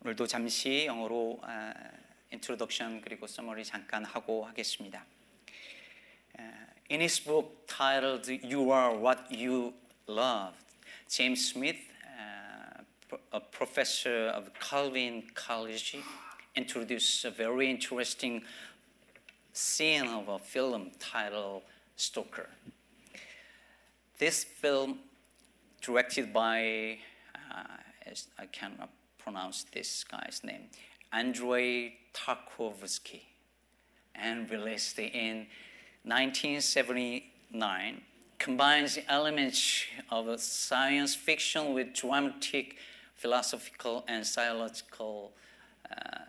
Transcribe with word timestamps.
오늘도 0.00 0.26
잠시 0.26 0.86
영어로 0.86 1.40
아, 1.42 1.72
인트로덕션 2.30 3.00
그리고 3.00 3.26
서머리 3.26 3.64
잠깐 3.64 4.04
하고 4.04 4.44
하겠습니다. 4.44 5.04
In 6.88 7.00
his 7.00 7.18
book 7.18 7.66
titled 7.66 8.28
"You 8.28 8.70
Are 8.70 8.94
What 8.94 9.26
You 9.32 9.74
Love," 10.06 10.54
James 11.08 11.50
Smith, 11.50 11.80
uh, 12.04 12.84
a 13.32 13.40
professor 13.40 14.28
of 14.28 14.52
Calvin 14.60 15.24
College, 15.34 15.96
introduced 16.54 17.24
a 17.24 17.30
very 17.32 17.68
interesting 17.68 18.44
scene 19.52 20.06
of 20.06 20.28
a 20.28 20.38
film 20.38 20.92
titled 21.00 21.62
"Stoker." 21.96 22.50
This 24.18 24.44
film, 24.44 25.00
directed 25.82 26.32
by, 26.32 26.98
uh, 27.34 27.82
I 28.38 28.46
cannot 28.46 28.90
pronounce 29.23 29.65
this 29.71 30.03
guy's 30.03 30.41
name, 30.43 30.63
Andrei 31.11 31.95
Tarkovsky, 32.13 33.21
and 34.15 34.49
released 34.49 34.99
in 34.99 35.47
1979, 36.03 38.01
combines 38.39 38.97
elements 39.07 39.85
of 40.09 40.39
science 40.39 41.13
fiction 41.15 41.73
with 41.73 41.93
dramatic, 41.93 42.77
philosophical, 43.15 44.03
and 44.07 44.25
psychological 44.25 45.33
uh, 45.89 46.19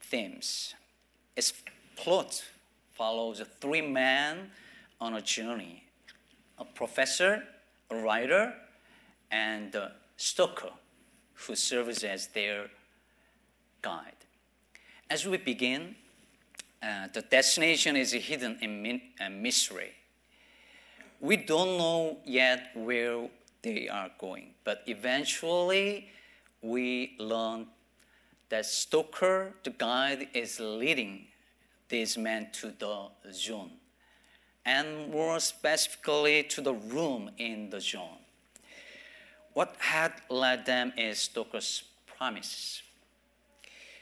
themes. 0.00 0.74
Its 1.36 1.52
plot 1.96 2.44
follows 2.92 3.42
three 3.60 3.82
men 3.82 4.50
on 5.00 5.14
a 5.14 5.20
journey. 5.20 5.84
A 6.58 6.64
professor, 6.64 7.42
a 7.90 7.96
writer, 7.96 8.54
and 9.30 9.74
a 9.74 9.92
stalker 10.16 10.70
who 11.46 11.54
serves 11.54 12.04
as 12.04 12.28
their 12.28 12.70
guide. 13.80 14.16
As 15.10 15.26
we 15.26 15.36
begin, 15.36 15.96
uh, 16.82 17.08
the 17.12 17.22
destination 17.22 17.96
is 17.96 18.12
hidden 18.12 18.58
in 18.60 19.00
uh, 19.20 19.30
mystery. 19.30 19.92
We 21.20 21.36
don't 21.36 21.78
know 21.78 22.18
yet 22.24 22.70
where 22.74 23.28
they 23.62 23.88
are 23.88 24.10
going, 24.18 24.54
but 24.64 24.82
eventually 24.86 26.08
we 26.62 27.14
learn 27.18 27.66
that 28.48 28.66
Stoker, 28.66 29.52
the 29.62 29.70
guide, 29.70 30.28
is 30.34 30.58
leading 30.58 31.26
these 31.88 32.18
men 32.18 32.48
to 32.52 32.72
the 32.78 33.08
zone, 33.32 33.70
and 34.64 35.10
more 35.10 35.38
specifically 35.40 36.42
to 36.44 36.60
the 36.60 36.74
room 36.74 37.30
in 37.38 37.70
the 37.70 37.80
zone. 37.80 38.21
What 39.54 39.76
had 39.78 40.12
led 40.30 40.66
them 40.66 40.92
is 40.96 41.18
Stoker's 41.18 41.84
promise. 42.06 42.82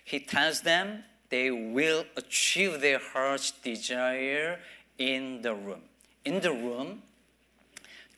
He 0.04 0.20
tells 0.20 0.60
them 0.62 1.04
they 1.28 1.50
will 1.50 2.04
achieve 2.16 2.80
their 2.80 2.98
heart's 2.98 3.50
desire 3.50 4.60
in 4.98 5.42
the 5.42 5.54
room. 5.54 5.82
In 6.24 6.40
the 6.40 6.52
room, 6.52 7.02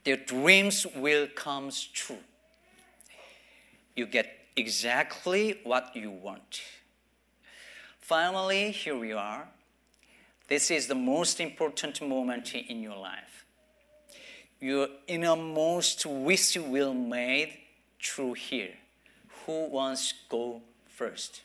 their 0.05 0.17
dreams 0.17 0.87
will 0.97 1.29
come 1.35 1.71
true. 1.93 2.19
You 3.95 4.07
get 4.07 4.27
exactly 4.57 5.61
what 5.65 5.95
you 5.95 6.11
want. 6.11 6.63
Finally, 8.01 8.73
here 8.73 8.97
we 8.97 9.13
are. 9.13 9.49
This 10.49 10.71
is 10.71 10.87
the 10.87 10.95
most 10.95 11.41
important 11.41 12.01
moment 12.07 12.55
in 12.55 12.83
your 12.83 12.97
life. 12.97 13.32
Your 14.63 14.87
innermost 15.09 16.07
wish 16.07 16.57
will 16.57 16.95
made 16.95 17.59
true 17.99 18.35
here. 18.35 18.75
Who 19.45 19.67
wants 19.67 20.13
to 20.13 20.15
go 20.29 20.63
first? 20.87 21.43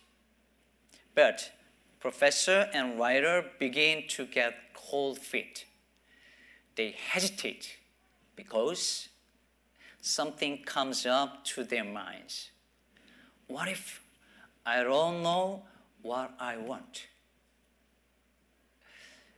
But 1.16 1.52
professor 2.00 2.70
and 2.76 3.00
writer 3.00 3.44
begin 3.58 4.04
to 4.10 4.28
get 4.28 4.54
cold 4.76 5.18
feet. 5.18 5.66
They 6.76 6.92
hesitate 6.92 7.78
because 8.36 9.10
something 10.00 10.62
comes 10.64 11.08
up 11.08 11.44
to 11.46 11.64
their 11.64 11.86
minds. 11.86 12.52
What 13.48 13.68
if 13.68 14.00
I 14.64 14.84
don't 14.84 15.24
know 15.24 15.64
what 16.04 16.36
I 16.40 16.58
want? 16.58 17.08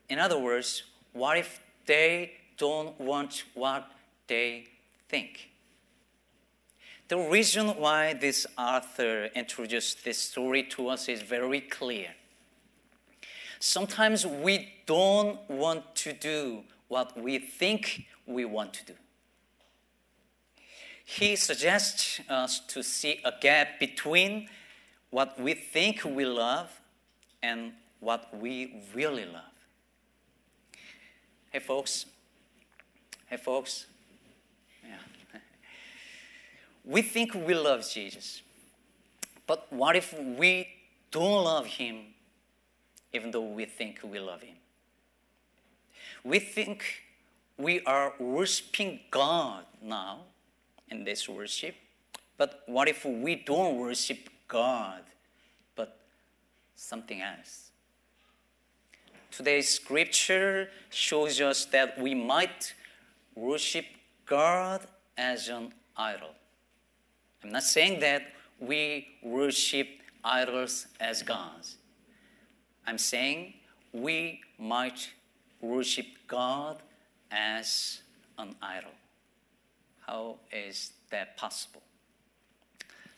In 0.10 0.20
other 0.20 0.38
words, 0.38 0.84
what 1.14 1.38
if 1.38 1.62
they 1.86 2.39
don't 2.60 3.00
want 3.02 3.46
what 3.56 3.92
they 4.28 4.68
think? 5.08 5.50
The 7.08 7.18
reason 7.18 7.70
why 7.70 8.14
this 8.14 8.46
author 8.56 9.32
introduced 9.34 10.06
this 10.06 10.20
story 10.20 10.62
to 10.76 10.90
us 10.90 11.10
is 11.10 11.24
very 11.24 11.62
clear. 11.62 12.10
Sometimes 13.60 14.28
we 14.28 14.74
don't 14.86 15.40
want 15.50 15.96
to 15.96 16.14
do 16.14 16.64
what 16.88 17.18
we 17.20 17.40
think 17.40 18.06
we 18.28 18.46
want 18.46 18.74
to 18.74 18.86
do. 18.86 18.94
He 21.04 21.36
suggests 21.36 22.22
us 22.30 22.60
to 22.68 22.84
see 22.84 23.20
a 23.26 23.34
gap 23.42 23.80
between 23.80 24.48
what 25.10 25.40
we 25.40 25.56
think 25.56 26.06
we 26.06 26.26
love 26.26 26.70
and 27.42 27.74
what 28.00 28.30
we 28.40 28.84
really 28.94 29.26
love. 29.26 29.56
Hey, 31.52 31.60
folks. 31.60 32.06
Hey, 33.30 33.38
folks. 33.38 33.86
Yeah. 34.84 34.96
we 36.84 37.04
think 37.04 37.36
we 37.36 37.54
love 37.54 37.88
Jesus, 37.88 38.42
but 39.46 39.72
what 39.72 39.96
if 39.96 40.20
we 40.20 40.68
don't 41.12 41.44
love 41.44 41.68
Him 41.68 42.16
even 43.14 43.30
though 43.30 43.46
we 43.46 43.66
think 43.66 44.00
we 44.04 44.20
love 44.20 44.42
Him? 44.42 44.56
We 46.24 46.40
think 46.40 46.84
we 47.56 47.82
are 47.82 48.14
worshiping 48.18 49.00
God 49.12 49.66
now 49.80 50.22
in 50.90 51.04
this 51.04 51.30
worship, 51.30 51.76
but 52.36 52.64
what 52.66 52.90
if 52.90 53.06
we 53.06 53.36
don't 53.36 53.78
worship 53.78 54.28
God 54.48 55.04
but 55.76 56.00
something 56.76 57.22
else? 57.22 57.70
Today's 59.30 59.70
scripture 59.70 60.70
shows 60.90 61.40
us 61.40 61.66
that 61.66 62.00
we 62.00 62.16
might 62.16 62.74
worship 63.40 63.86
God 64.26 64.82
as 65.18 65.48
an 65.48 65.74
idol. 65.96 66.32
I'm 67.44 67.52
not 67.52 67.64
saying 67.64 68.02
that 68.02 68.34
we 68.60 69.08
worship 69.24 69.88
idols 70.24 70.88
as 71.00 71.24
gods. 71.24 71.78
I'm 72.86 72.98
saying 72.98 73.54
we 73.94 74.42
might 74.58 75.10
worship 75.62 76.06
God 76.28 76.82
as 77.32 78.02
an 78.38 78.56
idol. 78.62 78.92
How 80.06 80.38
is 80.52 80.92
that 81.10 81.38
possible? 81.38 81.82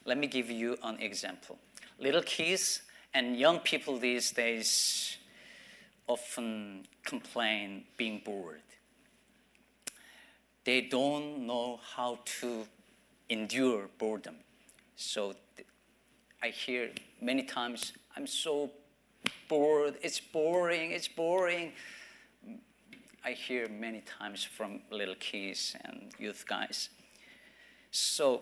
Let 0.05 0.17
me 0.17 0.27
give 0.27 0.51
you 0.51 0.77
an 0.83 0.99
example. 0.99 1.57
Little 1.99 2.21
kids 2.21 2.81
and 3.13 3.37
young 3.37 3.59
people 3.59 3.97
these 3.97 4.31
days 4.31 5.17
often 6.07 6.85
complain 7.03 7.85
being 7.97 8.21
bored. 8.23 8.61
They 10.63 10.81
don't 10.81 11.47
know 11.47 11.79
how 11.95 12.19
to 12.39 12.67
endure 13.29 13.89
boredom. 13.97 14.35
So 14.95 15.33
I 16.44 16.49
hear 16.49 16.91
many 17.19 17.44
times, 17.44 17.94
I'm 18.16 18.27
so 18.27 18.72
bored, 19.47 19.95
it's 20.01 20.19
boring, 20.19 20.91
it's 20.91 21.07
boring. 21.07 21.73
I 23.23 23.31
hear 23.31 23.67
many 23.67 24.01
times 24.01 24.44
from 24.44 24.81
little 24.89 25.16
kids 25.16 25.75
and 25.83 26.11
youth 26.17 26.45
guys. 26.47 26.89
So 27.91 28.41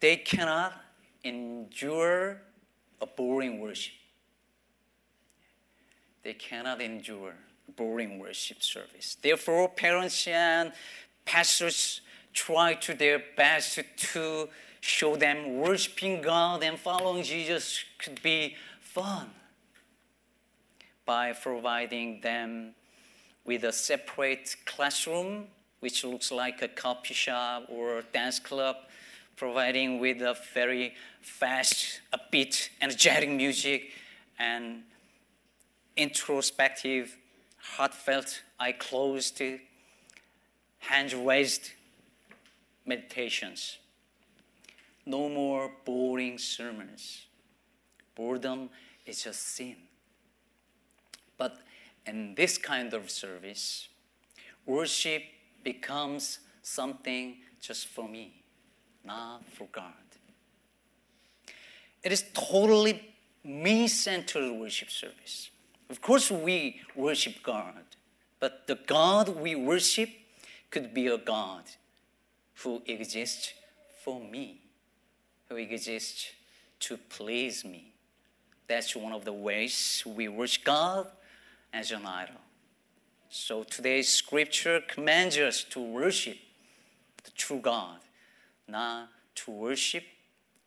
they 0.00 0.16
cannot 0.16 0.72
endure 1.24 2.42
a 3.00 3.06
boring 3.06 3.60
worship. 3.60 3.94
They 6.22 6.34
cannot 6.34 6.80
endure 6.80 7.34
boring 7.76 8.18
worship 8.18 8.62
service. 8.62 9.16
Therefore, 9.20 9.68
parents 9.68 10.26
and 10.26 10.72
pastors 11.28 12.00
try 12.32 12.72
to 12.72 12.94
their 12.94 13.22
best 13.36 13.78
to 14.14 14.48
show 14.80 15.14
them 15.14 15.58
worshiping 15.58 16.22
God 16.22 16.62
and 16.62 16.78
following 16.78 17.22
Jesus 17.22 17.84
could 17.98 18.22
be 18.22 18.56
fun 18.80 19.26
by 21.04 21.34
providing 21.34 22.22
them 22.22 22.72
with 23.44 23.64
a 23.64 23.72
separate 23.72 24.56
classroom, 24.64 25.48
which 25.80 26.02
looks 26.02 26.32
like 26.32 26.62
a 26.62 26.68
coffee 26.68 27.12
shop 27.12 27.66
or 27.68 28.02
dance 28.14 28.38
club, 28.38 28.76
providing 29.36 30.00
with 30.00 30.22
a 30.22 30.34
very 30.54 30.94
fast, 31.20 32.00
upbeat, 32.14 32.70
energetic 32.80 33.28
music 33.28 33.90
and 34.38 34.82
introspective, 35.94 37.16
heartfelt, 37.58 38.40
eye 38.58 38.72
closed, 38.72 39.42
hands 40.78 41.14
raised 41.14 41.70
meditations. 42.84 43.78
No 45.04 45.28
more 45.28 45.70
boring 45.84 46.38
sermons. 46.38 47.26
boredom 48.14 48.68
is 49.06 49.22
just 49.22 49.40
sin. 49.40 49.76
But 51.36 51.58
in 52.04 52.34
this 52.34 52.58
kind 52.58 52.92
of 52.92 53.10
service, 53.10 53.88
worship 54.66 55.22
becomes 55.62 56.40
something 56.62 57.36
just 57.60 57.86
for 57.86 58.08
me, 58.08 58.42
not 59.04 59.44
for 59.54 59.68
God. 59.70 59.92
It 62.02 62.12
is 62.12 62.24
totally 62.34 63.14
me 63.44 63.88
centered 63.88 64.52
worship 64.52 64.90
service. 64.90 65.50
Of 65.90 66.00
course, 66.02 66.30
we 66.30 66.80
worship 66.94 67.42
God, 67.42 67.84
but 68.40 68.66
the 68.66 68.78
God 68.86 69.28
we 69.28 69.54
worship 69.54 70.10
could 70.70 70.92
be 70.92 71.06
a 71.06 71.18
God 71.18 71.64
who 72.62 72.82
exists 72.86 73.52
for 74.02 74.20
me, 74.20 74.60
who 75.48 75.56
exists 75.56 76.26
to 76.80 76.96
please 76.96 77.64
me. 77.64 77.92
That's 78.66 78.94
one 78.94 79.12
of 79.12 79.24
the 79.24 79.32
ways 79.32 80.02
we 80.06 80.28
worship 80.28 80.64
God 80.64 81.06
as 81.72 81.90
an 81.90 82.04
idol. 82.04 82.40
So 83.30 83.62
today's 83.62 84.08
scripture 84.08 84.80
commands 84.86 85.36
us 85.36 85.64
to 85.70 85.80
worship 85.80 86.38
the 87.24 87.30
true 87.32 87.60
God, 87.60 87.98
not 88.66 89.08
to 89.36 89.50
worship 89.50 90.04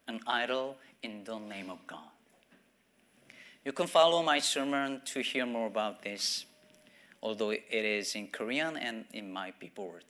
an 0.07 0.19
idol 0.27 0.77
in 1.03 1.23
the 1.23 1.39
name 1.39 1.69
of 1.69 1.79
God. 1.87 1.99
You 3.63 3.71
can 3.71 3.87
follow 3.87 4.23
my 4.23 4.39
sermon 4.39 5.01
to 5.05 5.21
hear 5.21 5.45
more 5.45 5.67
about 5.67 6.01
this, 6.01 6.45
although 7.21 7.51
it 7.51 7.73
is 7.73 8.15
in 8.17 8.31
Korean 8.31 8.77
and 8.77 9.05
it 9.13 9.25
might 9.25 9.59
be 9.59 9.69
bored. 9.69 10.05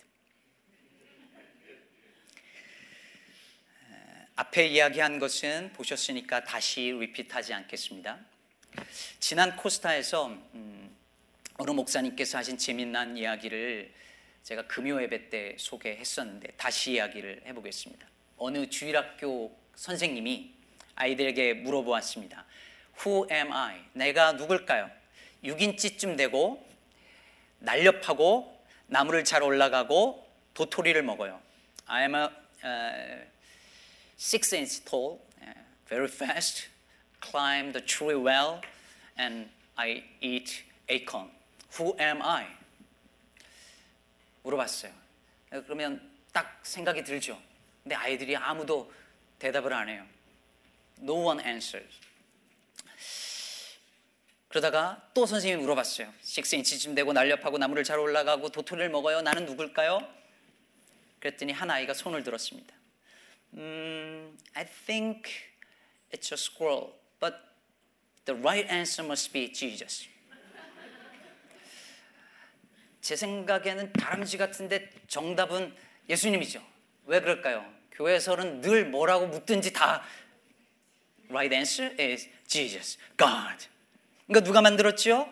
앞에 4.36 4.66
이야기한 4.68 5.20
것은 5.20 5.72
보셨으니까 5.74 6.44
다시 6.44 6.92
리핏하지 6.92 7.54
않겠습니다. 7.54 8.18
지난 9.20 9.56
코스타에서 9.56 10.30
음, 10.56 10.96
어느 11.58 11.72
목사님께서 11.72 12.40
하신 12.40 12.58
재미난 12.58 13.18
이야기를 13.18 13.92
제가 14.44 14.66
금요 14.68 15.02
예배 15.04 15.30
때 15.30 15.56
소개했었는데 15.60 16.54
다시 16.58 16.94
이야기를 16.94 17.44
해보겠습니다. 17.46 18.08
어느 18.38 18.68
주일학교 18.68 19.56
선생님이 19.76 20.54
아이들에게 20.96 21.56
물어보았습니다. 21.56 22.46
Who 23.06 23.28
am 23.30 23.52
I? 23.52 23.82
내가 23.94 24.32
누굴까요? 24.32 24.90
6인치쯤 25.44 26.18
되고 26.18 26.68
날렵하고 27.62 28.60
나무를 28.88 29.24
잘 29.24 29.44
올라가고 29.44 30.28
도토리를 30.54 31.02
먹어요. 31.04 31.42
I 31.86 32.02
am 32.04 32.16
a 32.16 32.30
uh, 32.64 33.26
six 34.18 34.54
inch 34.54 34.84
tall, 34.84 35.20
uh, 35.42 35.54
very 35.88 36.08
fast, 36.08 36.68
climb 37.22 37.72
the 37.72 37.86
tree 37.86 38.16
well, 38.16 38.62
and 39.18 39.50
I 39.78 40.04
eat 40.22 40.64
acorn. 40.90 41.30
Who 41.80 41.96
am 42.00 42.22
I? 42.22 42.48
물어봤어요. 44.44 44.92
그러면 45.50 46.02
딱 46.34 46.60
생각이 46.64 47.04
들죠. 47.04 47.40
근데 47.84 47.96
아이들이 47.96 48.36
아무도 48.36 48.92
대답을 49.40 49.74
안 49.74 49.90
해요. 49.90 50.06
No 51.02 51.14
one 51.26 51.40
answers. 51.46 51.94
그러다가 54.52 55.10
또 55.14 55.26
선생님이 55.26 55.62
물어봤어요. 55.62 56.14
6인치쯤 56.24 56.94
되고 56.94 57.14
날렵하고 57.14 57.58
나무를 57.58 57.86
잘 57.86 58.00
올라가고 58.00 58.50
도토리를 58.50 58.90
먹어요. 58.90 59.22
나는 59.22 59.46
누굴까요? 59.46 60.06
그랬더니 61.22 61.54
한 61.54 61.72
아이가 61.72 61.94
손을 61.94 62.22
들었습니다. 62.24 62.76
Mm, 63.54 64.38
I 64.54 64.66
think 64.86 65.30
it's 66.12 66.34
a 66.34 66.38
squirrel, 66.38 66.92
but 67.22 67.38
the 68.26 68.38
right 68.42 68.70
answer 68.70 69.08
must 69.08 69.32
be 69.32 69.54
Jesus. 69.54 70.10
제 73.00 73.16
생각에는 73.16 73.94
다람쥐 73.94 74.38
같은데 74.38 74.92
정답은 75.08 75.74
예수님이죠. 76.10 76.62
왜 77.06 77.22
그럴까요? 77.22 77.66
교회에서는 77.92 78.60
늘 78.60 78.86
뭐라고 78.86 79.28
묻든지 79.28 79.72
다 79.72 80.04
right 81.30 81.56
answer 81.56 81.96
is 81.98 82.30
Jesus, 82.48 82.98
God. 83.18 83.71
그러니까 84.32 84.46
누가 84.46 84.62
만들었죠? 84.62 85.30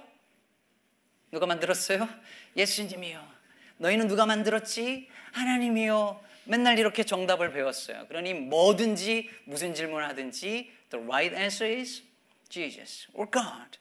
누가 1.31 1.45
만들었어요? 1.45 2.09
예수님이요. 2.57 3.25
너희는 3.77 4.09
누가 4.09 4.25
만들었지? 4.25 5.07
하나님이요. 5.31 6.21
맨날 6.43 6.77
이렇게 6.77 7.05
정답을 7.05 7.53
배웠어요. 7.53 8.07
그러니 8.07 8.33
뭐든지 8.33 9.29
무슨 9.45 9.73
질문을 9.73 10.05
하든지 10.09 10.69
the 10.89 11.05
right 11.05 11.33
answer 11.33 11.79
is 11.79 12.03
Jesus 12.49 13.07
or 13.13 13.29
God. 13.31 13.79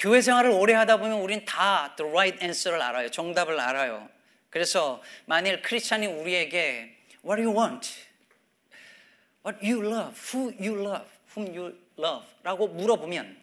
교회 0.00 0.20
생활을 0.20 0.50
오래 0.50 0.74
하다 0.74 0.96
보면 0.96 1.20
우린 1.20 1.44
다 1.44 1.94
the 1.96 2.10
right 2.10 2.44
answer를 2.44 2.82
알아요. 2.82 3.08
정답을 3.08 3.60
알아요. 3.60 4.08
그래서 4.50 5.00
만일 5.26 5.62
크리스찬이 5.62 6.08
우리에게 6.08 6.96
what 7.24 7.40
do 7.40 7.48
you 7.48 7.56
want? 7.56 7.88
what 9.46 9.64
you 9.64 9.86
love? 9.86 10.18
who 10.34 10.52
you 10.58 10.80
love? 10.80 11.06
whom 11.36 11.56
you 11.56 11.87
love? 11.98 12.26
라고 12.42 12.68
물어보면 12.68 13.36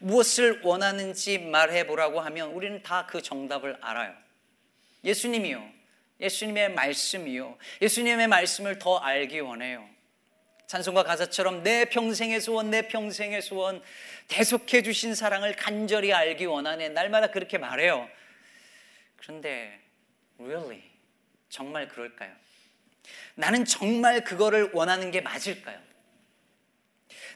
무엇을 0.00 0.60
원하는지 0.62 1.38
말해 1.38 1.86
보라고 1.86 2.20
하면 2.20 2.50
우리는 2.50 2.82
다 2.82 3.06
그 3.06 3.22
정답을 3.22 3.78
알아요. 3.80 4.14
예수님이요. 5.04 5.80
예수님의 6.20 6.72
말씀이요. 6.74 7.56
예수님의 7.80 8.28
말씀을 8.28 8.78
더 8.78 8.98
알기 8.98 9.40
원해요. 9.40 9.88
찬송가 10.66 11.02
가사처럼 11.02 11.62
내 11.62 11.86
평생의 11.86 12.40
소원, 12.40 12.70
내 12.70 12.86
평생의 12.86 13.42
소원, 13.42 13.82
대속해 14.28 14.82
주신 14.82 15.14
사랑을 15.14 15.56
간절히 15.56 16.12
알기 16.12 16.44
원하네. 16.44 16.90
날마다 16.90 17.28
그렇게 17.28 17.58
말해요. 17.58 18.08
그런데, 19.16 19.80
really? 20.38 20.82
정말 21.48 21.88
그럴까요? 21.88 22.30
나는 23.34 23.64
정말 23.64 24.22
그거를 24.22 24.70
원하는 24.72 25.10
게 25.10 25.20
맞을까요? 25.20 25.78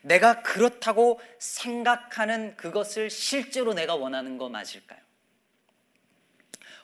내가 0.04 0.42
그렇다고 0.42 1.18
생각하는 1.38 2.56
그것을 2.56 3.08
실제로 3.08 3.72
내가 3.72 3.94
원하는 3.94 4.36
거 4.36 4.50
맞을까요? 4.50 5.00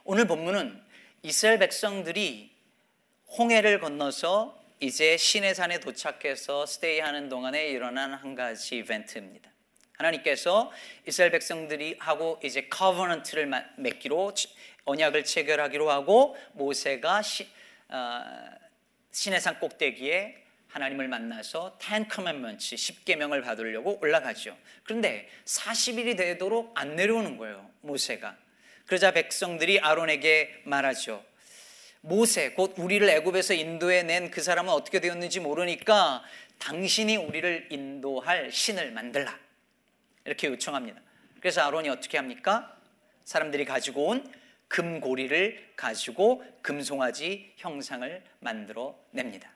오늘 0.04 0.26
본문은 0.26 0.82
이스라엘 1.22 1.58
백성들이 1.58 2.50
홍해를 3.38 3.78
건너서 3.78 4.58
이제 4.80 5.18
시내산에 5.18 5.80
도착해서 5.80 6.64
스테이하는 6.64 7.28
동안에 7.28 7.68
일어난 7.68 8.14
한 8.14 8.34
가지 8.34 8.78
이벤트입니다. 8.78 9.50
하나님께서 9.98 10.72
이스라엘 11.06 11.30
백성들이 11.32 11.96
하고 11.98 12.40
이제 12.42 12.68
커버넌트를 12.68 13.50
맺기로 13.76 14.32
언약을 14.84 15.24
체결하기로 15.24 15.90
하고 15.90 16.38
모세가 16.54 17.20
시, 17.20 17.46
어, 17.90 18.22
시내산 19.10 19.60
꼭대기에 19.60 20.49
하나님을 20.70 21.08
만나서 21.08 21.78
Ten 21.80 22.06
Commandments, 22.12 22.74
10계명을 22.74 23.42
받으려고 23.42 23.98
올라가죠. 24.00 24.56
그런데 24.84 25.28
40일이 25.44 26.16
되도록 26.16 26.72
안 26.76 26.96
내려오는 26.96 27.36
거예요, 27.36 27.68
모세가. 27.80 28.36
그러자 28.86 29.12
백성들이 29.12 29.80
아론에게 29.80 30.62
말하죠. 30.64 31.24
모세 32.02 32.52
곧 32.52 32.74
우리를 32.78 33.06
애굽에서 33.08 33.54
인도해 33.54 34.02
낸 34.02 34.30
그 34.30 34.42
사람은 34.42 34.72
어떻게 34.72 35.00
되었는지 35.00 35.40
모르니까 35.40 36.22
당신이 36.58 37.16
우리를 37.16 37.68
인도할 37.70 38.52
신을 38.52 38.92
만들라. 38.92 39.38
이렇게 40.24 40.46
요청합니다. 40.48 41.00
그래서 41.40 41.62
아론이 41.62 41.88
어떻게 41.88 42.16
합니까? 42.16 42.76
사람들이 43.24 43.64
가지고 43.64 44.06
온 44.06 44.32
금고리를 44.68 45.72
가지고 45.76 46.44
금송아지 46.62 47.54
형상을 47.56 48.22
만들어 48.40 48.96
냅니다. 49.10 49.50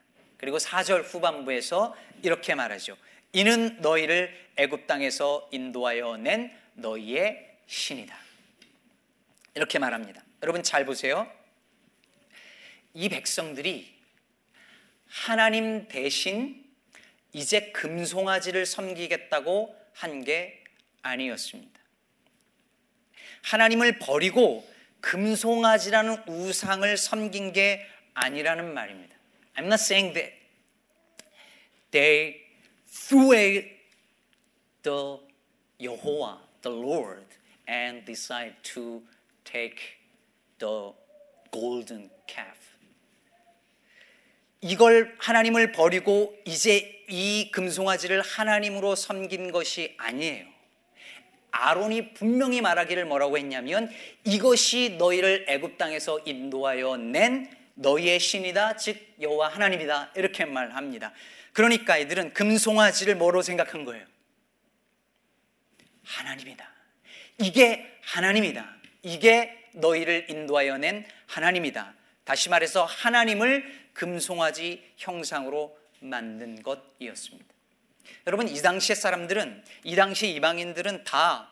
그리고 0.45 0.59
4절 0.59 1.11
후반부에서 1.11 1.95
이렇게 2.21 2.53
말하죠. 2.53 2.95
이는 3.33 3.81
너희를 3.81 4.31
애굽 4.57 4.85
땅에서 4.85 5.49
인도하여 5.51 6.17
낸 6.17 6.55
너희의 6.75 7.57
신이다. 7.65 8.15
이렇게 9.55 9.79
말합니다. 9.79 10.23
여러분 10.43 10.61
잘 10.61 10.85
보세요. 10.85 11.27
이 12.93 13.09
백성들이 13.09 13.91
하나님 15.07 15.87
대신 15.87 16.63
이제 17.33 17.71
금송아지를 17.71 18.67
섬기겠다고 18.67 19.75
한 19.93 20.23
게 20.23 20.63
아니었습니다. 21.01 21.79
하나님을 23.41 23.97
버리고 23.97 24.67
금송아지라는 25.01 26.27
우상을 26.27 26.97
섬긴 26.97 27.51
게 27.51 27.87
아니라는 28.13 28.73
말입니다. 28.75 29.14
I'm 29.57 29.67
not 29.67 29.79
saying 29.79 30.13
that 30.13 30.33
they 31.91 32.41
threw 32.87 33.27
away 33.27 33.71
the 34.83 35.19
Jehovah, 35.79 36.37
the 36.61 36.69
Lord, 36.69 37.25
and 37.67 38.05
decide 38.05 38.55
to 38.75 39.01
take 39.43 39.79
the 40.59 40.91
golden 41.51 42.09
calf. 42.27 42.57
이걸 44.61 45.15
하나님을 45.19 45.71
버리고 45.73 46.35
이제 46.45 47.03
이 47.07 47.51
금송아지를 47.51 48.21
하나님으로 48.21 48.95
섬긴 48.95 49.51
것이 49.51 49.93
아니에요. 49.97 50.45
아론이 51.51 52.13
분명히 52.13 52.61
말하기를 52.61 53.05
뭐라고 53.05 53.37
했냐면 53.37 53.89
이것이 54.25 54.95
너희를 54.97 55.45
애굽 55.47 55.77
땅에서 55.77 56.19
인도하여 56.25 56.97
낸 56.97 57.49
너희의 57.75 58.19
신이다 58.19 58.77
즉 58.77 58.97
여호와 59.21 59.49
하나님이다 59.49 60.11
이렇게 60.15 60.45
말합니다. 60.45 61.13
그러니까 61.53 61.97
이들은 61.97 62.33
금송아지를 62.33 63.15
뭐로 63.15 63.41
생각한 63.41 63.85
거예요? 63.85 64.05
하나님이다. 66.03 66.69
이게 67.39 67.97
하나님이다. 68.01 68.75
이게 69.03 69.69
너희를 69.73 70.27
인도하여 70.29 70.77
낸 70.77 71.05
하나님이다. 71.27 71.93
다시 72.23 72.49
말해서 72.49 72.85
하나님을 72.85 73.89
금송아지 73.93 74.93
형상으로 74.97 75.77
만든 75.99 76.61
것이었습니다. 76.61 77.45
여러분 78.27 78.47
이 78.47 78.61
당시의 78.61 78.95
사람들은 78.95 79.63
이 79.83 79.95
당시 79.95 80.29
이방인들은 80.33 81.03
다 81.03 81.51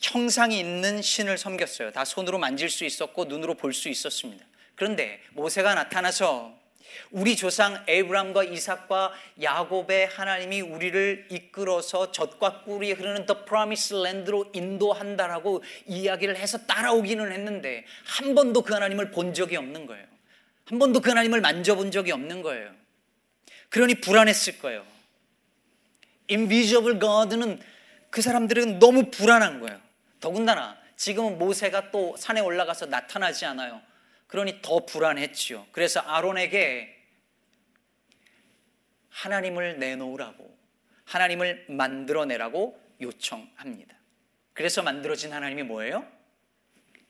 형상이 0.00 0.58
있는 0.58 1.02
신을 1.02 1.38
섬겼어요. 1.38 1.90
다 1.92 2.04
손으로 2.04 2.38
만질 2.38 2.68
수 2.70 2.84
있었고 2.84 3.24
눈으로 3.26 3.54
볼 3.54 3.72
수 3.72 3.88
있었습니다. 3.88 4.44
그런데 4.76 5.20
모세가 5.32 5.74
나타나서 5.74 6.54
우리 7.10 7.36
조상 7.36 7.82
에브람과 7.86 8.44
이삭과 8.44 9.12
야곱의 9.42 10.06
하나님이 10.06 10.60
우리를 10.60 11.26
이끌어서 11.30 12.12
젖과 12.12 12.62
꿀이 12.62 12.92
흐르는 12.92 13.26
The 13.26 13.44
Promised 13.44 13.96
Land로 13.96 14.50
인도한다라고 14.52 15.62
이야기를 15.86 16.36
해서 16.36 16.58
따라오기는 16.66 17.32
했는데 17.32 17.84
한 18.04 18.34
번도 18.34 18.62
그 18.62 18.72
하나님을 18.74 19.10
본 19.10 19.34
적이 19.34 19.56
없는 19.56 19.86
거예요. 19.86 20.06
한 20.66 20.78
번도 20.78 21.00
그 21.00 21.10
하나님을 21.10 21.40
만져본 21.40 21.90
적이 21.90 22.12
없는 22.12 22.42
거예요. 22.42 22.70
그러니 23.68 23.96
불안했을 23.96 24.58
거예요. 24.58 24.84
Invisible 26.30 26.98
God는 26.98 27.60
그 28.10 28.20
사람들은 28.22 28.78
너무 28.78 29.10
불안한 29.10 29.60
거예요. 29.60 29.80
더군다나 30.20 30.76
지금은 30.96 31.38
모세가 31.38 31.90
또 31.90 32.16
산에 32.16 32.40
올라가서 32.40 32.86
나타나지 32.86 33.44
않아요. 33.44 33.80
그러니 34.26 34.60
더 34.62 34.84
불안했지요. 34.84 35.66
그래서 35.72 36.00
아론에게 36.00 36.94
하나님을 39.08 39.78
내놓으라고, 39.78 40.56
하나님을 41.04 41.66
만들어내라고 41.68 42.80
요청합니다. 43.00 43.96
그래서 44.52 44.82
만들어진 44.82 45.32
하나님이 45.32 45.62
뭐예요? 45.62 46.06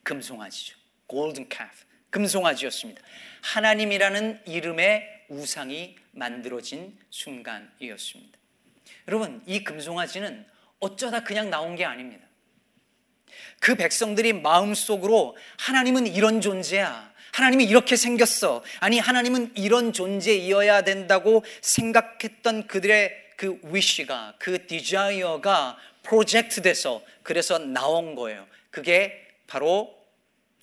금송아지죠. 0.02 0.76
골든 1.06 1.49
카프. 1.49 1.85
금송아지였습니다. 2.11 3.02
하나님이라는 3.42 4.42
이름의 4.46 5.26
우상이 5.28 5.96
만들어진 6.12 6.99
순간이었습니다. 7.11 8.38
여러분, 9.08 9.42
이 9.46 9.64
금송아지는 9.64 10.46
어쩌다 10.78 11.25
그냥 11.25 11.50
나온 11.50 11.76
게 11.76 11.85
아닙니다. 11.85 12.25
그 13.60 13.74
백성들이 13.74 14.32
마음속으로 14.34 15.36
하나님은 15.58 16.06
이런 16.06 16.40
존재야. 16.40 17.14
하나님이 17.32 17.64
이렇게 17.64 17.96
생겼어. 17.96 18.64
아니, 18.80 18.98
하나님은 18.98 19.52
이런 19.56 19.92
존재이어야 19.92 20.82
된다고 20.82 21.44
생각했던 21.60 22.66
그들의 22.66 23.12
그 23.36 23.60
wish가, 23.64 24.34
그 24.38 24.66
desire가 24.66 25.76
project 26.02 26.62
돼서 26.62 27.02
그래서 27.22 27.58
나온 27.58 28.14
거예요. 28.14 28.46
그게 28.70 29.28
바로 29.46 29.94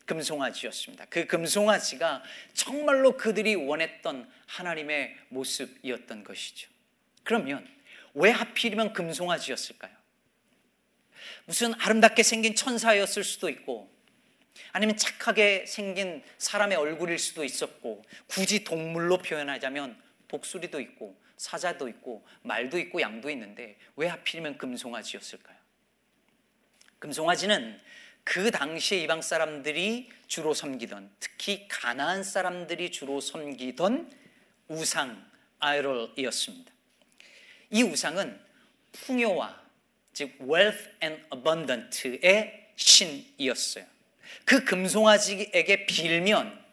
금송아지였습니다. 0.05 1.05
그 1.09 1.27
금송아지가 1.27 2.23
정말로 2.53 3.17
그들이 3.17 3.55
원했던 3.55 4.29
하나님의 4.47 5.15
모습이었던 5.29 6.23
것이죠. 6.23 6.69
그러면 7.23 7.67
왜 8.13 8.31
하필이면 8.31 8.93
금송아지였을까요? 8.93 9.91
무슨 11.45 11.73
아름답게 11.79 12.23
생긴 12.23 12.55
천사였을 12.55 13.23
수도 13.23 13.49
있고 13.49 13.91
아니면 14.71 14.97
착하게 14.97 15.65
생긴 15.67 16.23
사람의 16.37 16.77
얼굴일 16.77 17.19
수도 17.19 17.43
있었고 17.43 18.03
굳이 18.27 18.63
동물로 18.63 19.19
표현하자면 19.19 20.01
독수리도 20.27 20.79
있고 20.81 21.21
사자도 21.37 21.87
있고 21.89 22.25
말도 22.41 22.79
있고 22.79 23.01
양도 23.01 23.29
있는데 23.29 23.77
왜 23.95 24.07
하필이면 24.07 24.57
금송아지였을까요? 24.57 25.57
금송아지는 26.99 27.79
그 28.23 28.49
당시에 28.51 28.99
이방 28.99 29.21
사람들이 29.21 30.09
주로 30.27 30.53
섬기던 30.53 31.11
특히 31.19 31.67
가나안 31.67 32.23
사람들이 32.23 32.91
주로 32.91 33.19
섬기던 33.19 34.11
우상 34.69 35.29
아이롤이었습니다. 35.59 36.71
이 37.71 37.83
우상은 37.83 38.39
풍요와 38.93 39.62
즉 40.13 40.31
wealth 40.41 40.89
and 41.03 41.23
abundant의 41.33 42.69
신이었어요. 42.75 43.85
그 44.45 44.63
금송아지에게 44.63 45.85
빌면 45.85 46.63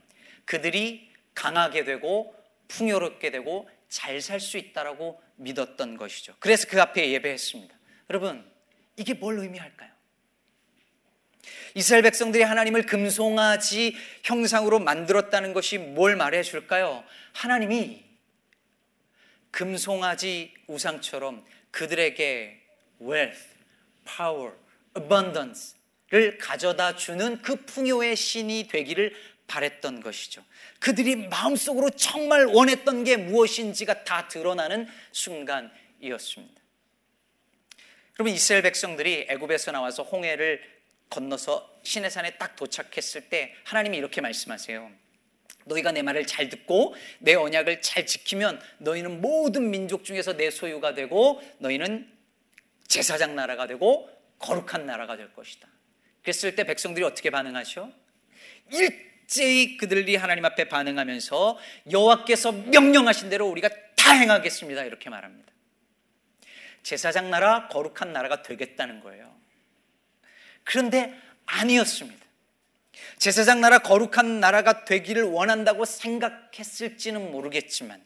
그들이 0.45 1.11
강하게 1.35 1.85
되고 1.85 2.35
풍요롭게 2.69 3.31
되고 3.31 3.69
잘 3.89 4.21
살 4.21 4.41
수 4.41 4.57
있다라고 4.57 5.21
믿었던 5.37 5.97
것이죠. 5.97 6.35
그래서 6.39 6.69
그 6.69 6.81
앞에 6.81 7.11
예배했습니다. 7.11 7.75
여러분, 8.09 8.49
이게 8.97 9.15
뭘 9.15 9.39
의미할까요? 9.39 9.91
이스라엘 11.75 12.03
백성들이 12.03 12.43
하나님을 12.43 12.87
금송아지 12.87 13.97
형상으로 14.23 14.79
만들었다는 14.79 15.53
것이 15.53 15.79
뭘 15.79 16.17
말해 16.17 16.43
줄까요? 16.43 17.05
하나님이 17.33 18.05
금송아지 19.51 20.55
우상처럼 20.67 21.45
그들에게 21.71 22.61
wealth, 23.01 23.49
power, 24.05 24.53
abundance를 24.97 26.39
가져다 26.39 26.97
주는 26.97 27.41
그 27.43 27.57
풍요의 27.65 28.17
신이 28.17 28.69
되기를 28.69 29.15
바랬던 29.47 30.01
것이죠. 30.01 30.45
그들이 30.79 31.17
마음속으로 31.29 31.91
정말 31.91 32.47
원했던 32.47 33.05
게 33.05 33.17
무엇인지가 33.17 34.05
다 34.05 34.29
드러나는 34.29 34.87
순간이었습니다. 35.11 36.61
여러분 38.19 38.35
이스라엘 38.35 38.63
백성들이 38.63 39.27
애굽에서 39.29 39.73
나와서 39.73 40.03
홍해를 40.03 40.63
건너서 41.09 41.81
시내산에 41.83 42.37
딱 42.37 42.55
도착했을 42.55 43.29
때 43.29 43.55
하나님이 43.65 43.97
이렇게 43.97 44.21
말씀하세요. 44.21 44.91
너희가 45.65 45.93
내 45.93 46.03
말을 46.03 46.27
잘 46.27 46.49
듣고 46.49 46.95
내 47.19 47.35
언약을 47.35 47.83
잘 47.83 48.07
지키면 48.07 48.61
너희는 48.79 49.21
모든 49.21 49.71
민족 49.71 50.05
중에서 50.05 50.37
내 50.37 50.51
소유가 50.51 50.95
되고 50.95 51.43
너희는 51.59 52.20
제사장 52.91 53.37
나라가 53.37 53.69
되고 53.69 54.11
거룩한 54.41 54.85
나라가 54.85 55.17
될 55.17 55.33
것이다. 55.33 55.69
그랬을 56.23 56.57
때 56.57 56.65
백성들이 56.65 57.05
어떻게 57.05 57.31
반응하죠? 57.31 57.93
일제히 58.73 59.77
그들이 59.77 60.17
하나님 60.17 60.45
앞에 60.45 60.69
반응하면서 60.69 61.59
여호와께서 61.93 62.51
명령하신 62.51 63.31
대로 63.31 63.49
우리가 63.49 63.69
다 63.97 64.11
행하겠습니다. 64.11 64.83
이렇게 64.83 65.09
말합니다. 65.09 65.53
제사장 66.83 67.31
나라, 67.31 67.69
거룩한 67.69 68.13
나라가 68.13 68.43
되겠다는 68.43 69.01
거예요. 69.03 69.37
그런데 70.65 71.17
아니었습니다. 71.47 72.27
제사장 73.19 73.61
나라, 73.61 73.79
거룩한 73.79 74.41
나라가 74.41 74.85
되기를 74.85 75.23
원한다고 75.23 75.85
생각했을지는 75.85 77.31
모르겠지만 77.31 78.03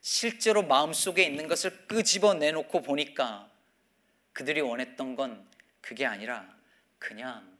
실제로 0.00 0.62
마음속에 0.62 1.24
있는 1.24 1.48
것을 1.48 1.86
끄집어 1.88 2.34
내놓고 2.34 2.82
보니까 2.82 3.50
그들이 4.38 4.60
원했던 4.60 5.16
건 5.16 5.44
그게 5.80 6.06
아니라 6.06 6.48
그냥 7.00 7.58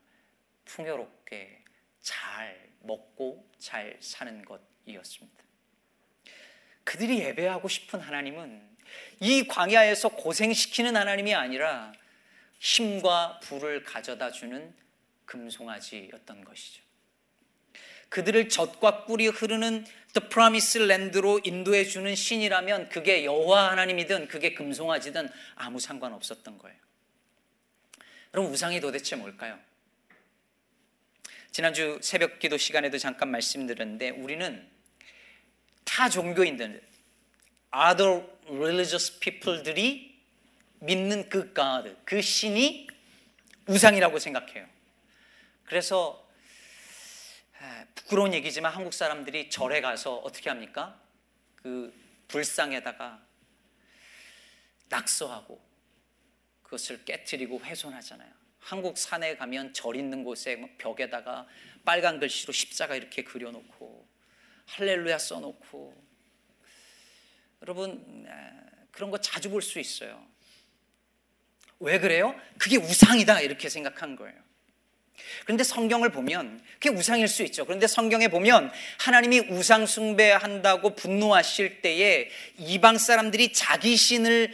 풍요롭게 0.64 1.64
잘 2.00 2.70
먹고 2.82 3.50
잘 3.58 3.96
사는 3.98 4.44
것이었습니다. 4.44 5.44
그들이 6.84 7.18
예배하고 7.18 7.66
싶은 7.66 7.98
하나님은 7.98 8.76
이 9.18 9.48
광야에서 9.48 10.10
고생시키는 10.10 10.94
하나님이 10.94 11.34
아니라 11.34 11.92
힘과 12.60 13.40
부를 13.40 13.82
가져다 13.82 14.30
주는 14.30 14.72
금송아지였던 15.24 16.44
것이죠. 16.44 16.84
그들을 18.08 18.48
젖과 18.48 19.04
꿀이 19.06 19.26
흐르는 19.26 19.84
The 20.18 20.28
Promised 20.28 20.82
Land로 20.82 21.40
인도해 21.44 21.84
주는 21.84 22.12
신이라면 22.12 22.88
그게 22.88 23.24
여호와 23.24 23.70
하나님이든 23.70 24.26
그게 24.26 24.52
금송아지든 24.52 25.28
아무 25.54 25.78
상관 25.78 26.12
없었던 26.12 26.58
거예요. 26.58 26.76
여러분 28.34 28.52
우상이 28.52 28.80
도대체 28.80 29.14
뭘까요? 29.14 29.58
지난주 31.52 31.98
새벽 32.02 32.40
기도 32.40 32.56
시간에도 32.56 32.98
잠깐 32.98 33.30
말씀드렸는데 33.30 34.10
우리는 34.10 34.68
타 35.84 36.08
종교인들 36.08 36.82
other 37.72 38.24
religious 38.48 39.20
people들이 39.20 40.18
믿는 40.80 41.28
그 41.28 41.54
God, 41.54 41.94
그 42.04 42.20
신이 42.20 42.88
우상이라고 43.66 44.18
생각해요. 44.18 44.66
그래서 45.64 46.27
부끄러운 47.94 48.34
얘기지만 48.34 48.72
한국 48.72 48.94
사람들이 48.94 49.50
절에 49.50 49.80
가서 49.80 50.16
어떻게 50.16 50.48
합니까? 50.50 51.00
그 51.56 51.92
불상에다가 52.28 53.24
낙서하고 54.88 55.60
그것을 56.62 57.04
깨뜨리고 57.04 57.60
훼손하잖아요. 57.64 58.32
한국 58.60 58.98
산에 58.98 59.36
가면 59.36 59.72
절 59.72 59.96
있는 59.96 60.24
곳에 60.24 60.56
뭐 60.56 60.68
벽에다가 60.78 61.46
빨간 61.84 62.20
글씨로 62.20 62.52
십자가 62.52 62.94
이렇게 62.94 63.24
그려놓고 63.24 64.08
할렐루야 64.66 65.18
써놓고 65.18 66.08
여러분 67.62 68.26
그런 68.92 69.10
거 69.10 69.18
자주 69.18 69.50
볼 69.50 69.62
수 69.62 69.78
있어요. 69.78 70.26
왜 71.80 71.98
그래요? 71.98 72.38
그게 72.58 72.76
우상이다 72.76 73.40
이렇게 73.40 73.68
생각한 73.68 74.16
거예요. 74.16 74.47
그런데 75.44 75.64
성경을 75.64 76.10
보면 76.10 76.62
그게 76.74 76.90
우상일 76.90 77.28
수 77.28 77.42
있죠. 77.44 77.64
그런데 77.64 77.86
성경에 77.86 78.28
보면 78.28 78.70
하나님이 78.98 79.40
우상 79.50 79.86
숭배한다고 79.86 80.94
분노하실 80.94 81.82
때에 81.82 82.28
이방 82.58 82.98
사람들이 82.98 83.52
자기 83.52 83.96
신을 83.96 84.52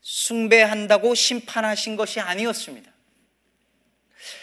숭배한다고 0.00 1.14
심판하신 1.14 1.96
것이 1.96 2.20
아니었습니다. 2.20 2.90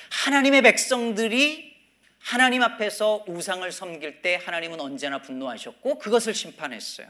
하나님의 0.10 0.62
백성들이 0.62 1.76
하나님 2.20 2.62
앞에서 2.62 3.24
우상을 3.28 3.70
섬길 3.72 4.22
때 4.22 4.40
하나님은 4.44 4.80
언제나 4.82 5.22
분노하셨고 5.22 6.00
그것을 6.00 6.34
심판했어요. 6.34 7.08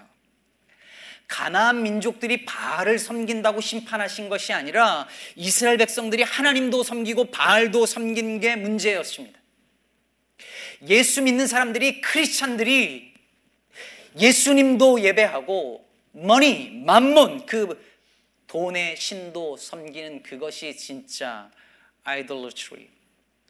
가나안 1.28 1.84
민족들이 1.84 2.46
바알을 2.46 3.00
섬긴다고 3.00 3.60
심판하신 3.60 4.30
것이 4.30 4.54
아니라 4.54 5.08
이스라엘 5.36 5.78
백성들이 5.78 6.24
하나님도 6.24 6.84
섬기고 6.84 7.32
바알도 7.32 7.86
섬긴 7.86 8.40
게 8.40 8.56
문제였습니다. 8.56 9.38
예수 10.88 11.22
믿는 11.22 11.48
사람들이 11.48 12.02
크리스찬들이 12.02 13.14
예수님도 14.18 15.02
예배하고 15.02 15.88
머니, 16.12 16.70
만몬 16.70 17.46
그 17.46 17.86
돈의 18.48 18.96
신도 18.96 19.58
섬기는 19.58 20.24
그것이 20.24 20.76
진짜 20.78 21.52
idolatry 22.04 22.88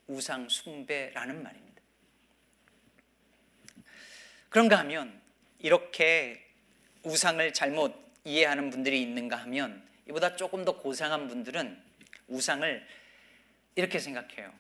우상 0.08 0.50
숭배라는 0.50 1.44
말입니다. 1.44 1.82
그런가 4.50 4.80
하면 4.80 5.22
이렇게 5.60 6.47
우상을 7.08 7.54
잘못 7.54 7.96
이해하는 8.26 8.70
분들이 8.70 9.02
있는가 9.02 9.38
하면 9.38 9.88
이보다 10.10 10.36
조금 10.36 10.66
더 10.66 10.78
고상한 10.78 11.28
분들은 11.30 11.82
우상을 12.28 12.86
이렇게 13.76 14.00
생각해요. 14.00 14.54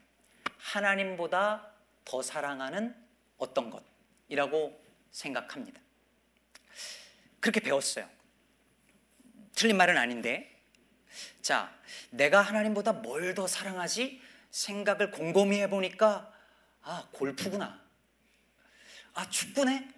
하나님보다 0.57 1.71
더 2.05 2.21
사랑하는 2.21 2.95
어떤 3.37 3.69
것이라고 3.69 4.81
생각합니다. 5.11 5.81
그렇게 7.41 7.59
배웠어요. 7.59 8.09
틀린 9.53 9.75
말은 9.75 9.97
아닌데. 9.97 10.53
자, 11.41 11.73
내가 12.11 12.41
하나님보다 12.41 12.93
뭘 12.93 13.33
더 13.35 13.45
사랑하지? 13.47 14.21
생각을 14.51 15.11
곰곰이 15.11 15.59
해보니까, 15.61 16.33
아, 16.81 17.07
골프구나. 17.11 17.83
아, 19.13 19.29
축구네? 19.29 19.96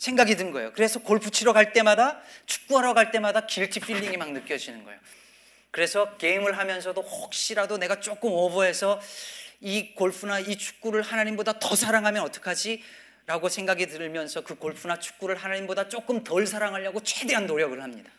생각이 0.00 0.34
든 0.36 0.50
거예요. 0.50 0.72
그래서 0.72 0.98
골프 0.98 1.30
치러 1.30 1.52
갈 1.52 1.74
때마다 1.74 2.22
축구하러 2.46 2.94
갈 2.94 3.10
때마다 3.10 3.44
guilty 3.44 3.80
feeling이 3.80 4.16
막 4.16 4.32
느껴지는 4.32 4.82
거예요. 4.84 4.98
그래서 5.70 6.16
게임을 6.16 6.56
하면서도 6.56 7.02
혹시라도 7.02 7.76
내가 7.76 8.00
조금 8.00 8.32
오버해서 8.32 8.98
이 9.60 9.94
골프나 9.94 10.40
이 10.40 10.56
축구를 10.56 11.02
하나님보다 11.02 11.58
더 11.58 11.76
사랑하면 11.76 12.22
어떡하지? 12.22 12.82
라고 13.26 13.50
생각이 13.50 13.88
들면서 13.88 14.40
그 14.40 14.54
골프나 14.54 14.98
축구를 14.98 15.36
하나님보다 15.36 15.90
조금 15.90 16.24
덜 16.24 16.46
사랑하려고 16.46 17.02
최대한 17.02 17.46
노력을 17.46 17.80
합니다. 17.82 18.10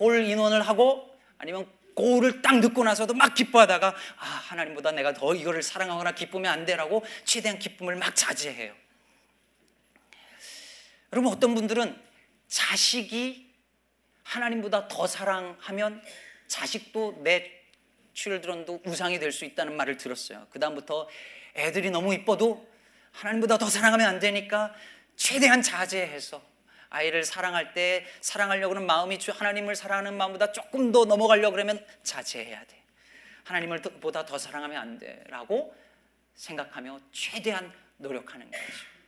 홀 0.00 0.26
인원을 0.26 0.62
하고 0.62 1.16
아니면 1.38 1.64
고울을 1.94 2.42
딱 2.42 2.60
듣고 2.60 2.82
나서도 2.82 3.14
막 3.14 3.34
기뻐하다가 3.34 3.94
아 4.16 4.24
하나님보다 4.24 4.90
내가 4.90 5.14
더 5.14 5.32
이거를 5.32 5.62
사랑하거나 5.62 6.12
기쁘면 6.12 6.52
안 6.52 6.66
돼라고 6.66 7.04
최대한 7.24 7.60
기쁨을 7.60 7.94
막 7.94 8.16
자제해요. 8.16 8.74
여러분 11.12 11.32
어떤 11.32 11.54
분들은 11.54 12.00
자식이 12.48 13.50
하나님보다 14.22 14.88
더 14.88 15.06
사랑하면 15.06 16.02
자식도 16.46 17.22
내 17.22 17.50
칠드런도 18.14 18.82
우상이 18.84 19.18
될 19.18 19.32
수 19.32 19.44
있다는 19.44 19.76
말을 19.76 19.96
들었어요. 19.96 20.46
그 20.50 20.58
다음부터 20.58 21.08
애들이 21.56 21.90
너무 21.90 22.14
이뻐도 22.14 22.68
하나님보다 23.12 23.58
더 23.58 23.66
사랑하면 23.66 24.06
안 24.06 24.18
되니까 24.20 24.74
최대한 25.16 25.62
자제해서 25.62 26.42
아이를 26.90 27.24
사랑할 27.24 27.72
때 27.72 28.06
사랑하려고 28.20 28.74
하는 28.74 28.86
마음이 28.86 29.18
하나님을 29.32 29.76
사랑하는 29.76 30.16
마음보다 30.16 30.52
조금 30.52 30.90
더 30.92 31.04
넘어가려고 31.04 31.52
그러면 31.52 31.84
자제해야 32.02 32.64
돼. 32.64 32.82
하나님을 33.44 33.80
보다 33.82 34.24
더 34.24 34.38
사랑하면 34.38 34.76
안 34.76 34.98
돼라고 34.98 35.74
생각하며 36.34 37.00
최대한 37.12 37.72
노력하는 37.96 38.50
거죠. 38.50 38.99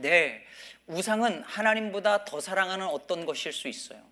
네, 0.00 0.44
우상은 0.86 1.42
하나님보다 1.44 2.24
더 2.24 2.40
사랑하는 2.40 2.86
어떤 2.86 3.24
것일 3.24 3.52
수 3.52 3.68
있어요. 3.68 4.02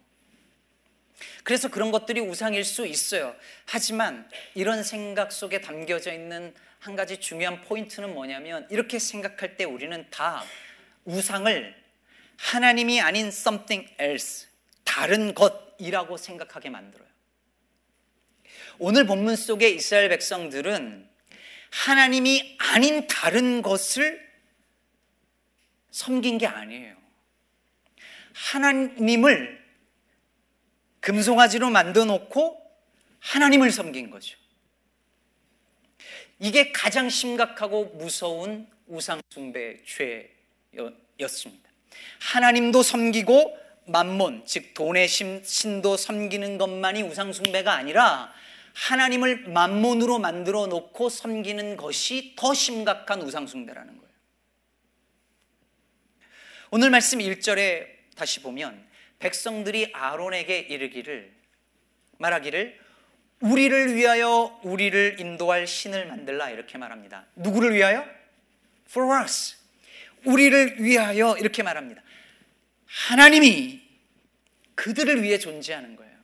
그래서 1.43 1.69
그런 1.69 1.91
것들이 1.91 2.21
우상일 2.21 2.65
수 2.65 2.87
있어요. 2.87 3.35
하지만 3.67 4.29
이런 4.55 4.83
생각 4.83 5.33
속에 5.33 5.61
담겨져 5.61 6.13
있는 6.13 6.55
한 6.79 6.95
가지 6.95 7.19
중요한 7.19 7.61
포인트는 7.63 8.15
뭐냐면 8.15 8.67
이렇게 8.71 8.99
생각할 8.99 9.57
때 9.57 9.65
우리는 9.65 10.07
다 10.11 10.45
우상을 11.05 11.75
하나님이 12.37 13.01
아닌 13.01 13.29
something 13.29 13.93
else, 14.01 14.47
다른 14.85 15.35
것이라고 15.35 16.17
생각하게 16.17 16.71
만들어요. 16.71 17.09
오늘 18.79 19.07
본문 19.07 19.35
속의 19.35 19.75
이스라엘 19.75 20.09
백성들은 20.11 21.09
하나님이 21.71 22.57
아닌 22.59 23.09
다른 23.09 23.61
것을 23.61 24.28
섬긴 25.91 26.39
게 26.39 26.47
아니에요. 26.47 26.97
하나님을 28.35 29.65
금송아지로 31.01 31.71
만들어 31.71 32.05
놓고 32.05 32.61
하나님을 33.21 33.71
섬긴 33.73 34.11
거죠. 34.11 34.37
이게 36.39 36.71
가장 36.71 37.09
심각하고 37.09 37.87
무서운 37.97 38.69
우상숭배 38.87 39.83
죄였습니다. 40.77 41.69
하나님도 42.21 42.83
섬기고 42.83 43.59
만몬, 43.87 44.45
즉 44.47 44.75
돈의 44.75 45.09
신도 45.09 45.97
섬기는 45.97 46.59
것만이 46.59 47.03
우상숭배가 47.03 47.73
아니라 47.73 48.33
하나님을 48.75 49.49
만몬으로 49.49 50.19
만들어 50.19 50.67
놓고 50.67 51.09
섬기는 51.09 51.77
것이 51.77 52.35
더 52.37 52.55
심각한 52.55 53.23
우상숭배라는 53.23 53.99
거예요. 53.99 54.08
오늘 56.71 56.91
말씀 56.91 57.19
1절에 57.19 57.87
다시 58.15 58.43
보면 58.43 58.87
백성들이 59.21 59.91
아론에게 59.95 60.59
이르기를 60.59 61.33
말하기를 62.19 62.79
우리를 63.41 63.95
위하여 63.95 64.61
우리를 64.63 65.19
인도할 65.19 65.67
신을 65.67 66.07
만들라 66.09 66.51
이렇게 66.51 66.77
말합니다. 66.77 67.25
누구를 67.37 67.75
위하여? 67.75 68.07
For 68.91 69.23
us. 69.23 69.57
우리를 70.25 70.83
위하여 70.83 71.39
이렇게 71.39 71.63
말합니다. 71.63 72.03
하나님이 72.85 73.81
그들을 74.75 75.23
위해 75.23 75.39
존재하는 75.39 75.97
거예요. 75.97 76.19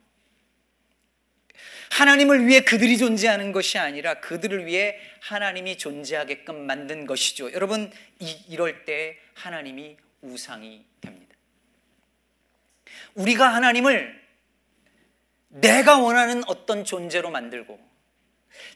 하나님을 1.92 2.46
위해 2.46 2.60
그들이 2.60 2.98
존재하는 2.98 3.52
것이 3.52 3.78
아니라 3.78 4.20
그들을 4.20 4.66
위해 4.66 4.98
하나님이 5.20 5.78
존재하게끔 5.78 6.66
만든 6.66 7.06
것이죠. 7.06 7.52
여러분, 7.52 7.90
이, 8.18 8.36
이럴 8.48 8.84
때 8.84 9.16
하나님이 9.34 9.96
우상이 10.24 10.84
됩니다. 11.00 11.34
우리가 13.14 13.54
하나님을 13.54 14.22
내가 15.48 15.98
원하는 15.98 16.42
어떤 16.48 16.84
존재로 16.84 17.30
만들고 17.30 17.78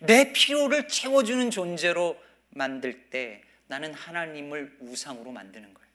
내 0.01 0.33
필요를 0.33 0.89
채워주는 0.89 1.51
존재로 1.51 2.21
만들 2.51 3.11
때 3.11 3.43
나는 3.67 3.93
하나님을 3.95 4.77
우상으로 4.81 5.33
만드는 5.33 5.75
거예요. 5.75 5.89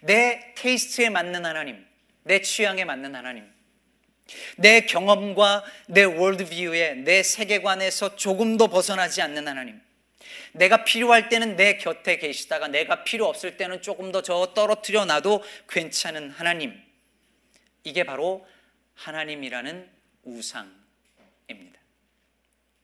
내 0.00 0.54
테이스트에 0.56 1.10
맞는 1.10 1.44
하나님, 1.44 1.84
내 2.22 2.40
취향에 2.40 2.84
맞는 2.84 3.14
하나님, 3.14 3.50
내 4.56 4.82
경험과 4.82 5.64
내 5.88 6.04
월드뷰에 6.04 6.94
내 6.94 7.22
세계관에서 7.22 8.16
조금 8.16 8.56
도 8.56 8.68
벗어나지 8.68 9.22
않는 9.22 9.48
하나님. 9.48 9.80
내가 10.52 10.84
필요할 10.84 11.28
때는 11.28 11.56
내 11.56 11.76
곁에 11.76 12.18
계시다가 12.18 12.68
내가 12.68 13.04
필요 13.04 13.26
없을 13.26 13.56
때는 13.56 13.82
조금 13.82 14.12
더 14.12 14.22
저 14.22 14.52
떨어뜨려 14.54 15.04
놔도 15.04 15.42
괜찮은 15.68 16.30
하나님. 16.30 16.80
이게 17.84 18.04
바로 18.04 18.46
하나님이라는 18.94 19.88
우상입니다. 20.24 21.80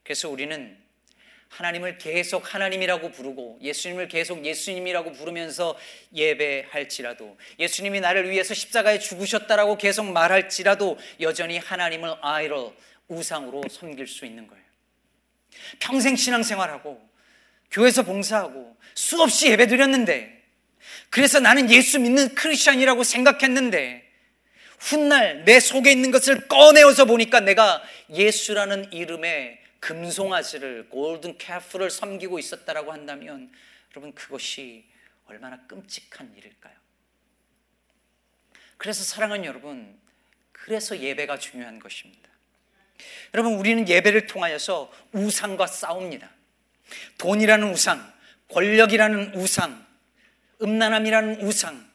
그래서 0.03 0.29
우리는 0.31 0.79
하나님을 1.49 1.99
계속 1.99 2.55
하나님이라고 2.55 3.11
부르고 3.13 3.59
예수님을 3.63 4.09
계속 4.09 4.45
예수님이라고 4.45 5.13
부르면서 5.13 5.79
예배할지라도 6.15 7.39
예수님이 7.59 8.01
나를 8.01 8.31
위해서 8.31 8.53
십자가에 8.53 8.99
죽으셨다라고 8.99 9.79
계속 9.79 10.05
말할지라도 10.07 10.99
여전히 11.21 11.59
하나님을 11.59 12.17
아이로 12.21 12.75
우상으로 13.09 13.63
섬길 13.71 14.07
수 14.07 14.27
있는 14.27 14.47
거예요. 14.47 14.65
평생 15.79 16.17
신앙생활하고 16.17 17.06
교회에서 17.71 18.03
봉사하고 18.03 18.77
수없이 18.95 19.51
예배 19.51 19.67
드렸는데 19.67 20.43
그래서 21.11 21.41
나는 21.41 21.71
예수 21.71 21.99
믿는 21.99 22.35
크리스천이라고 22.35 23.05
생각했는데 23.05 24.07
훗날 24.79 25.45
내 25.45 25.61
속에 25.61 25.91
있는 25.91 26.11
것을 26.11 26.49
꺼내어서 26.49 27.07
보니까 27.07 27.41
내가 27.41 27.83
예수라는 28.11 28.93
이름의 28.93 29.61
금송아지를 29.81 30.89
골든 30.89 31.39
캐프를 31.39 31.91
섬기고 31.91 32.39
있었다라고 32.39 32.93
한다면 32.93 33.51
여러분 33.93 34.15
그것이 34.15 34.85
얼마나 35.27 35.59
끔찍한 35.67 36.35
일일까요? 36.37 36.75
그래서 38.77 39.03
사랑하는 39.05 39.45
여러분 39.45 39.99
그래서 40.53 40.99
예배가 40.99 41.39
중요한 41.39 41.79
것입니다. 41.79 42.29
여러분 43.35 43.55
우리는 43.55 43.89
예배를 43.89 44.27
통하여서 44.27 44.93
우상과 45.13 45.67
싸웁니다. 45.67 46.31
돈이라는 47.19 47.71
우상, 47.71 48.13
권력이라는 48.49 49.35
우상, 49.35 49.85
음란함이라는 50.63 51.43
우상, 51.43 51.87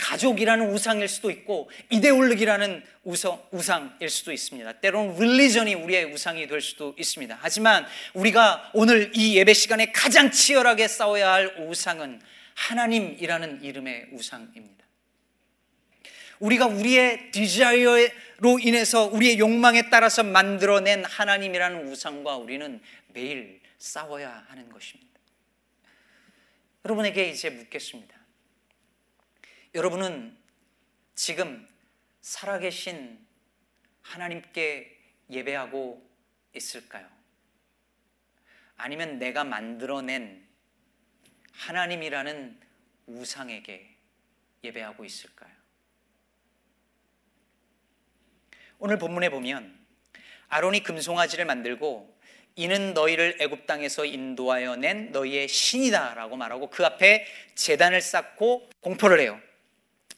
가족이라는 0.00 0.70
우상일 0.70 1.08
수도 1.08 1.30
있고 1.30 1.70
이데올로기라는 1.90 2.82
우상, 3.04 3.42
우상일 3.50 4.08
수도 4.08 4.32
있습니다. 4.32 4.72
때로는 4.80 5.18
릴리전이 5.18 5.74
우리의 5.74 6.12
우상이 6.12 6.46
될 6.46 6.60
수도 6.60 6.94
있습니다. 6.98 7.38
하지만 7.40 7.86
우리가 8.14 8.70
오늘 8.72 9.12
이 9.14 9.36
예배 9.36 9.52
시간에 9.52 9.92
가장 9.92 10.30
치열하게 10.30 10.88
싸워야 10.88 11.32
할 11.32 11.54
우상은 11.68 12.20
하나님이라는 12.54 13.62
이름의 13.62 14.08
우상입니다. 14.12 14.80
우리가 16.40 16.66
우리의 16.66 17.30
desire로 17.32 18.58
인해서 18.60 19.04
우리의 19.04 19.38
욕망에 19.38 19.90
따라서 19.90 20.22
만들어낸 20.22 21.04
하나님이라는 21.04 21.88
우상과 21.88 22.36
우리는 22.36 22.80
매일 23.12 23.60
싸워야 23.78 24.44
하는 24.48 24.68
것입니다. 24.68 25.10
여러분에게 26.84 27.28
이제 27.28 27.50
묻겠습니다. 27.50 28.18
여러분은 29.74 30.36
지금 31.14 31.68
살아계신 32.22 33.24
하나님께 34.02 34.98
예배하고 35.30 36.10
있을까요? 36.54 37.08
아니면 38.76 39.18
내가 39.18 39.44
만들어낸 39.44 40.48
하나님이라는 41.52 42.60
우상에게 43.06 43.96
예배하고 44.64 45.04
있을까요? 45.04 45.50
오늘 48.78 48.98
본문에 48.98 49.28
보면 49.28 49.78
아론이 50.48 50.82
금송아지를 50.82 51.44
만들고 51.44 52.09
이는 52.56 52.94
너희를 52.94 53.36
애굽 53.40 53.66
땅에서 53.66 54.04
인도하여 54.04 54.76
낸 54.76 55.12
너희의 55.12 55.48
신이다라고 55.48 56.36
말하고 56.36 56.68
그 56.68 56.84
앞에 56.84 57.26
제단을 57.54 58.00
쌓고 58.00 58.68
공포를 58.80 59.20
해요. 59.20 59.40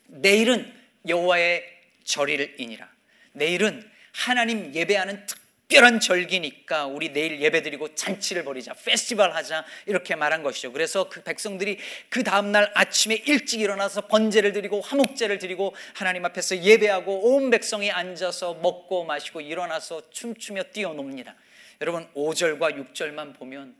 내일은 0.08 0.72
여호와의 1.06 1.64
절일이니라. 2.04 2.88
내일은 3.32 3.88
하나님 4.12 4.74
예배하는 4.74 5.26
특별한 5.72 6.00
절기니까 6.00 6.86
우리 6.86 7.12
내일 7.12 7.40
예배드리고 7.40 7.94
잔치를 7.94 8.44
벌이자, 8.44 8.74
페스티벌 8.74 9.34
하자 9.34 9.64
이렇게 9.86 10.14
말한 10.14 10.42
것이죠. 10.42 10.70
그래서 10.72 11.08
그 11.08 11.22
백성들이 11.22 11.78
그 12.10 12.22
다음 12.22 12.52
날 12.52 12.70
아침에 12.74 13.22
일찍 13.26 13.60
일어나서 13.60 14.06
번제를 14.06 14.52
드리고 14.52 14.82
화목제를 14.82 15.38
드리고 15.38 15.74
하나님 15.94 16.26
앞에서 16.26 16.58
예배하고 16.58 17.34
온 17.34 17.48
백성이 17.48 17.90
앉아서 17.90 18.54
먹고 18.54 19.04
마시고 19.04 19.40
일어나서 19.40 20.10
춤추며 20.10 20.64
뛰어놉니다. 20.74 21.34
여러분 21.82 22.08
5절과 22.14 22.94
6절만 22.94 23.36
보면 23.36 23.76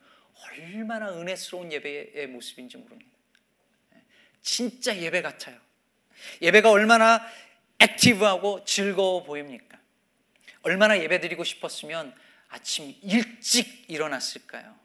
얼마나 0.51 1.13
은혜스러운 1.13 1.71
예배의 1.71 2.27
모습인지 2.27 2.77
모릅니다. 2.77 3.13
진짜 4.43 4.97
예배 4.97 5.23
같아요. 5.23 5.57
예배가 6.41 6.69
얼마나 6.69 7.25
액티브하고 7.79 8.65
즐거워 8.65 9.23
보입니까? 9.23 9.79
얼마나 10.63 10.99
예배 10.99 11.21
드리고 11.21 11.45
싶었으면 11.45 12.13
아침 12.49 12.93
일찍 13.03 13.89
일어났을까요? 13.89 14.77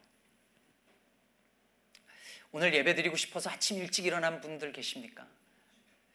오늘 2.52 2.72
예배 2.72 2.94
드리고 2.94 3.16
싶어서 3.16 3.50
아침 3.50 3.78
일찍 3.78 4.06
일어난 4.06 4.40
분들 4.40 4.72
계십니까? 4.72 5.26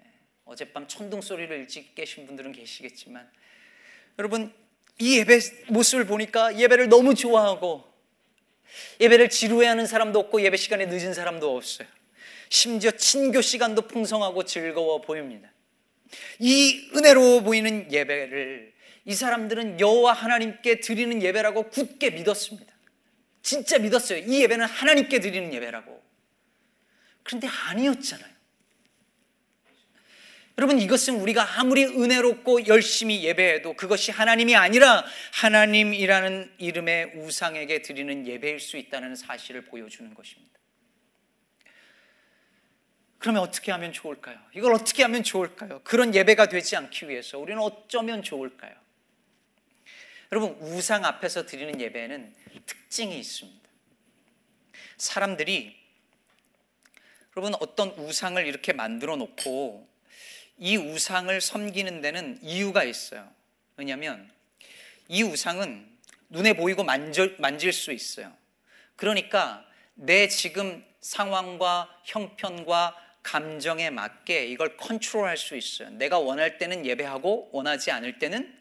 예, 0.05 0.09
어젯밤 0.45 0.87
천둥 0.87 1.19
소리를 1.19 1.53
일찍 1.53 1.95
깨신 1.95 2.25
분들은 2.27 2.53
계시겠지만 2.53 3.29
여러분 4.17 4.62
이 4.99 5.17
예배 5.19 5.39
모습을 5.69 6.05
보니까 6.05 6.57
예배를 6.57 6.89
너무 6.89 7.15
좋아하고 7.15 7.83
예배를 8.99 9.29
지루해하는 9.29 9.85
사람도 9.85 10.19
없고 10.19 10.41
예배 10.41 10.57
시간에 10.57 10.85
늦은 10.85 11.13
사람도 11.13 11.55
없어요. 11.55 11.87
심지어 12.49 12.91
친교 12.91 13.41
시간도 13.41 13.83
풍성하고 13.87 14.43
즐거워 14.45 15.01
보입니다. 15.01 15.51
이 16.39 16.91
은혜로워 16.95 17.41
보이는 17.41 17.91
예배를 17.91 18.73
이 19.05 19.13
사람들은 19.13 19.79
여호와 19.79 20.13
하나님께 20.13 20.79
드리는 20.79 21.21
예배라고 21.21 21.69
굳게 21.69 22.11
믿었습니다. 22.11 22.71
진짜 23.41 23.77
믿었어요. 23.77 24.19
이 24.19 24.41
예배는 24.43 24.65
하나님께 24.65 25.19
드리는 25.19 25.53
예배라고. 25.53 26.01
그런데 27.23 27.47
아니었잖아요. 27.47 28.32
여러분 30.57 30.79
이것은 30.79 31.15
우리가 31.19 31.59
아무리 31.59 31.83
은혜롭고 31.83 32.67
열심히 32.67 33.23
예배해도 33.23 33.73
그것이 33.73 34.11
하나님이 34.11 34.55
아니라 34.55 35.03
하나님이라는 35.33 36.53
이름의 36.59 37.13
우상에게 37.15 37.81
드리는 37.81 38.27
예배일 38.27 38.59
수 38.59 38.77
있다는 38.77 39.15
사실을 39.15 39.61
보여주는 39.65 40.13
것입니다. 40.13 40.53
그러면 43.17 43.41
어떻게 43.41 43.71
하면 43.71 43.93
좋을까요? 43.93 44.37
이걸 44.53 44.73
어떻게 44.73 45.01
하면 45.03 45.23
좋을까요? 45.23 45.81
그런 45.83 46.13
예배가 46.13 46.47
되지 46.47 46.75
않기 46.75 47.07
위해서 47.07 47.39
우리는 47.39 47.59
어쩌면 47.61 48.21
좋을까요? 48.21 48.73
여러분, 50.31 50.57
우상 50.59 51.05
앞에서 51.05 51.45
드리는 51.45 51.79
예배에는 51.79 52.35
특징이 52.65 53.17
있습니다. 53.17 53.69
사람들이 54.97 55.75
여러분 57.35 57.53
어떤 57.59 57.89
우상을 57.91 58.45
이렇게 58.45 58.73
만들어 58.73 59.15
놓고 59.15 59.92
이 60.63 60.77
우상을 60.77 61.41
섬기는 61.41 61.99
데는 61.99 62.39
이유가 62.41 62.85
있어요. 62.85 63.29
왜냐하면 63.75 64.31
이 65.09 65.21
우상은 65.21 65.85
눈에 66.29 66.53
보이고 66.53 66.85
만질, 66.85 67.35
만질 67.37 67.73
수 67.73 67.91
있어요. 67.91 68.31
그러니까 68.95 69.65
내 69.93 70.29
지금 70.29 70.81
상황과 71.01 71.89
형편과 72.05 72.95
감정에 73.23 73.89
맞게 73.89 74.45
이걸 74.47 74.77
컨트롤할 74.77 75.35
수 75.35 75.57
있어요. 75.57 75.89
내가 75.89 76.17
원할 76.17 76.57
때는 76.57 76.85
예배하고 76.85 77.49
원하지 77.51 77.91
않을 77.91 78.19
때는 78.19 78.57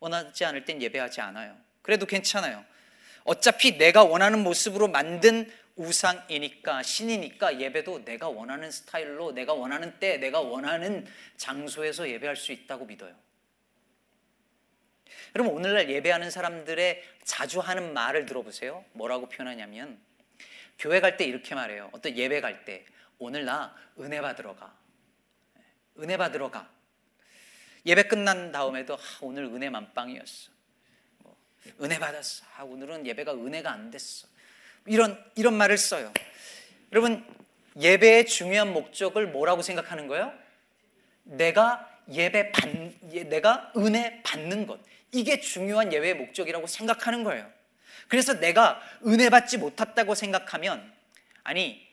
원하지 0.00 0.44
않을 0.46 0.64
땐 0.64 0.82
예배하지 0.82 1.20
않아요. 1.20 1.56
그래도 1.82 2.04
괜찮아요. 2.04 2.64
어차피 3.22 3.78
내가 3.78 4.02
원하는 4.02 4.42
모습으로 4.42 4.88
만든 4.88 5.48
우상이니까 5.76 6.82
신이니까 6.82 7.60
예배도 7.60 8.04
내가 8.04 8.28
원하는 8.28 8.70
스타일로 8.70 9.32
내가 9.32 9.54
원하는 9.54 9.98
때 9.98 10.18
내가 10.18 10.40
원하는 10.40 11.06
장소에서 11.36 12.08
예배할 12.08 12.36
수 12.36 12.52
있다고 12.52 12.86
믿어요. 12.86 13.14
여러분 15.34 15.54
오늘날 15.54 15.90
예배하는 15.90 16.30
사람들의 16.30 17.02
자주 17.24 17.58
하는 17.58 17.92
말을 17.92 18.26
들어보세요. 18.26 18.84
뭐라고 18.92 19.28
표현하냐면 19.28 20.00
교회 20.78 21.00
갈 21.00 21.16
때 21.16 21.24
이렇게 21.24 21.54
말해요. 21.54 21.90
어떤 21.92 22.16
예배 22.16 22.40
갈 22.40 22.64
때 22.64 22.84
오늘 23.18 23.44
나 23.44 23.74
은혜 23.98 24.20
받으러 24.20 24.54
가. 24.54 24.76
은혜 25.98 26.16
받으러 26.16 26.50
가. 26.50 26.70
예배 27.86 28.04
끝난 28.04 28.52
다음에도 28.52 28.94
아, 28.94 28.98
오늘 29.20 29.44
은혜 29.44 29.70
만빵이었어. 29.70 30.50
뭐, 31.18 31.36
은혜 31.82 31.98
받았어. 31.98 32.44
아, 32.56 32.62
오늘은 32.62 33.06
예배가 33.06 33.34
은혜가 33.34 33.70
안 33.70 33.90
됐어. 33.90 34.28
이런 34.86 35.22
이런 35.34 35.54
말을 35.54 35.78
써요. 35.78 36.12
여러분 36.92 37.24
예배의 37.80 38.26
중요한 38.26 38.72
목적을 38.72 39.26
뭐라고 39.28 39.62
생각하는 39.62 40.06
거예요? 40.06 40.32
내가 41.24 41.90
예배 42.12 42.52
받 42.52 42.68
내가 43.28 43.72
은혜 43.76 44.22
받는 44.22 44.66
것 44.66 44.78
이게 45.12 45.40
중요한 45.40 45.92
예배의 45.92 46.14
목적이라고 46.14 46.66
생각하는 46.66 47.24
거예요. 47.24 47.50
그래서 48.08 48.38
내가 48.38 48.80
은혜 49.06 49.30
받지 49.30 49.56
못했다고 49.56 50.14
생각하면 50.14 50.92
아니 51.42 51.86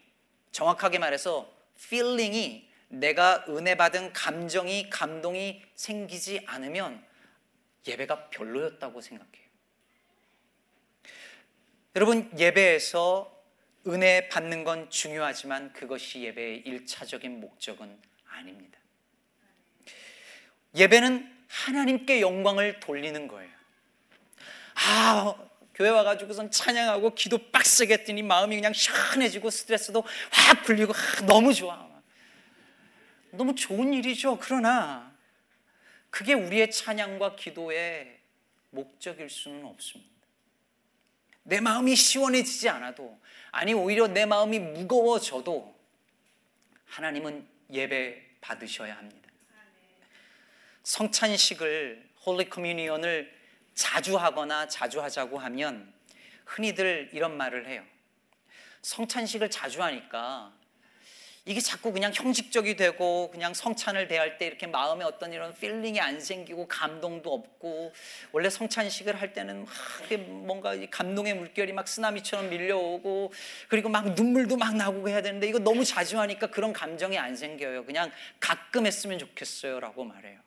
정확하게 0.51 0.99
말해서 0.99 1.51
feeling이 1.77 2.69
내가 2.89 3.45
은혜 3.47 3.75
받은 3.75 4.12
감정이 4.12 4.89
감동이 4.89 5.63
생기지 5.75 6.43
않으면 6.45 7.04
예배가 7.88 8.30
별로였다고 8.30 8.99
생각해요. 9.01 9.50
여러분, 11.95 12.32
예배에서 12.38 13.30
은혜 13.88 14.30
받는 14.30 14.63
건 14.63 14.89
중요하지만 14.89 15.73
그것이 15.73 16.21
예배의 16.23 16.60
일차적인 16.60 17.41
목적은 17.41 17.99
아닙니다. 18.30 18.80
예배는 20.75 21.45
하나님께 21.47 22.21
영광을 22.21 22.80
돌리는 22.80 23.27
거예요. 23.27 23.51
아, 24.75 25.36
교회 25.73 25.89
와가지고선 25.89 26.51
찬양하고 26.51 27.13
기도 27.13 27.51
빡세게 27.51 27.93
했더니 27.95 28.23
마음이 28.23 28.56
그냥 28.56 28.71
시원해지고 28.71 29.49
스트레스도 29.49 30.04
확 30.32 30.63
풀리고 30.63 30.93
아, 30.93 31.25
너무 31.25 31.54
좋아. 31.54 31.89
너무 33.32 33.54
좋은 33.56 33.93
일이죠. 33.93 34.38
그러나 34.39 35.13
그게 36.10 36.34
우리의 36.34 36.71
찬양과 36.71 37.36
기도의 37.36 38.19
목적일 38.69 39.30
수는 39.30 39.65
없습니다. 39.65 40.11
내 41.43 41.60
마음이 41.60 41.95
시원해지지 41.95 42.69
않아도 42.69 43.19
아니 43.51 43.73
오히려 43.73 44.08
내 44.08 44.25
마음이 44.25 44.60
무거워져도 44.60 45.75
하나님은 46.86 47.47
예배 47.71 48.21
받으셔야 48.41 48.97
합니다. 48.97 49.30
성찬식을 50.84 52.10
holy 52.25 52.49
communion을 52.49 53.34
자주 53.73 54.17
하거나 54.17 54.67
자주 54.67 55.01
하자고 55.01 55.39
하면 55.39 55.93
흔히들 56.45 57.10
이런 57.13 57.38
말을 57.38 57.67
해요. 57.67 57.84
성찬식을 58.82 59.49
자주 59.49 59.82
하니까 59.84 60.54
이게 61.45 61.60
자꾸 61.60 61.91
그냥 61.91 62.12
형식적이 62.13 62.75
되고 62.75 63.32
그냥 63.32 63.56
성찬을 63.56 64.08
대할 64.08 64.38
때 64.38 64.45
이렇게 64.45 64.67
마음에 64.67 65.04
어떤 65.04 65.34
이런 65.34 65.56
feeling이 65.55 65.99
안 65.99 66.19
생기고 66.19 66.67
감동도 66.67 67.34
없고 67.34 67.93
원래 68.32 68.47
성찬식을 68.49 69.19
할 69.19 69.34
때는 69.34 69.65
막 69.65 69.73
뭔가 70.45 70.75
감동의 70.91 71.34
물결이 71.34 71.73
막 71.73 71.88
쓰나미처럼 71.88 72.49
밀려오고 72.49 73.34
그리고 73.69 73.89
막 73.89 74.13
눈물도 74.13 74.58
막 74.58 74.75
나고 74.75 75.10
해야 75.10 75.23
되는데 75.23 75.47
이거 75.47 75.58
너무 75.58 75.84
자주 75.84 76.19
하니까 76.19 76.47
그런 76.47 76.73
감정이 76.73 77.17
안 77.17 77.36
생겨요. 77.36 77.86
그냥 77.86 78.12
가끔 78.39 78.86
했으면 78.86 79.17
좋겠어요라고 79.17 80.04
말해요. 80.04 80.39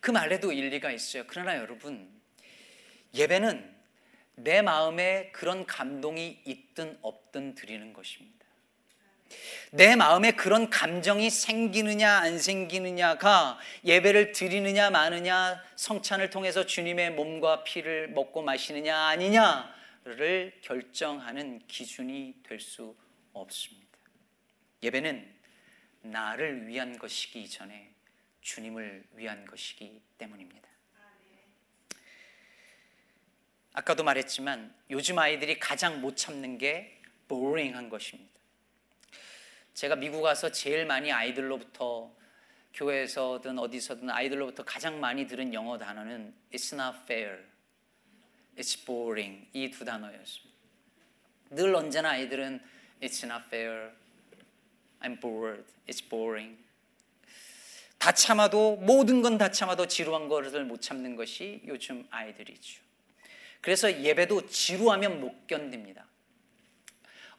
그 0.00 0.10
말에도 0.10 0.50
일리가 0.50 0.90
있어요. 0.90 1.22
그러나 1.28 1.56
여러분 1.56 2.10
예배는 3.14 3.72
내 4.34 4.60
마음에 4.60 5.30
그런 5.30 5.66
감동이 5.66 6.40
있든 6.44 6.98
없든 7.00 7.54
드리는 7.54 7.92
것입니다. 7.92 8.41
내 9.70 9.96
마음에 9.96 10.32
그런 10.32 10.68
감정이 10.70 11.30
생기느냐 11.30 12.18
안 12.18 12.38
생기느냐가 12.38 13.58
예배를 13.84 14.32
드리느냐 14.32 14.90
마느냐 14.90 15.62
성찬을 15.76 16.30
통해서 16.30 16.66
주님의 16.66 17.12
몸과 17.12 17.64
피를 17.64 18.08
먹고 18.08 18.42
마시느냐 18.42 18.96
아니냐를 19.06 20.52
결정하는 20.62 21.60
기준이 21.66 22.34
될 22.42 22.60
수 22.60 22.94
없습니다. 23.32 23.98
예배는 24.82 25.32
나를 26.02 26.66
위한 26.66 26.98
것이기 26.98 27.48
전에 27.48 27.92
주님을 28.40 29.04
위한 29.14 29.46
것이기 29.46 30.00
때문입니다. 30.18 30.68
아까도 33.74 34.04
말했지만 34.04 34.74
요즘 34.90 35.18
아이들이 35.18 35.58
가장 35.58 36.00
못 36.00 36.16
참는 36.16 36.58
게 36.58 37.00
보링한 37.28 37.88
것입니다. 37.88 38.32
제가 39.74 39.96
미국 39.96 40.22
와서 40.22 40.50
제일 40.50 40.86
많이 40.86 41.10
아이들로부터 41.10 42.14
교회에서든 42.74 43.58
어디서든 43.58 44.10
아이들로부터 44.10 44.64
가장 44.64 45.00
많이 45.00 45.26
들은 45.26 45.52
영어 45.54 45.78
단어는 45.78 46.34
It's 46.52 46.72
not 46.78 46.98
fair, 47.04 47.38
It's 48.56 48.84
boring 48.86 49.46
이 49.54 49.70
두 49.70 49.84
단어였습니다. 49.84 50.52
늘 51.50 51.74
언제나 51.74 52.10
아이들은 52.10 52.60
It's 53.00 53.24
not 53.24 53.44
fair, 53.46 53.90
I'm 55.00 55.20
bored, 55.20 55.64
It's 55.88 56.08
boring. 56.08 56.58
다 57.98 58.12
참아도 58.12 58.76
모든 58.76 59.22
건 59.22 59.38
다 59.38 59.50
참아도 59.50 59.86
지루한 59.86 60.28
것을 60.28 60.64
못 60.64 60.80
참는 60.80 61.16
것이 61.16 61.62
요즘 61.66 62.06
아이들이죠. 62.10 62.82
그래서 63.60 64.02
예배도 64.02 64.46
지루하면 64.46 65.20
못 65.20 65.46
견딥니다. 65.46 66.06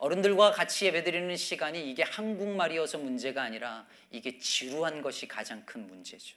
어른들과 0.03 0.51
같이 0.51 0.85
예배드리는 0.87 1.33
시간이 1.37 1.89
이게 1.89 2.03
한국말이어서 2.03 2.97
문제가 2.97 3.41
아니라 3.41 3.85
이게 4.11 4.37
지루한 4.37 5.01
것이 5.01 5.29
가장 5.29 5.65
큰 5.65 5.87
문제죠. 5.87 6.35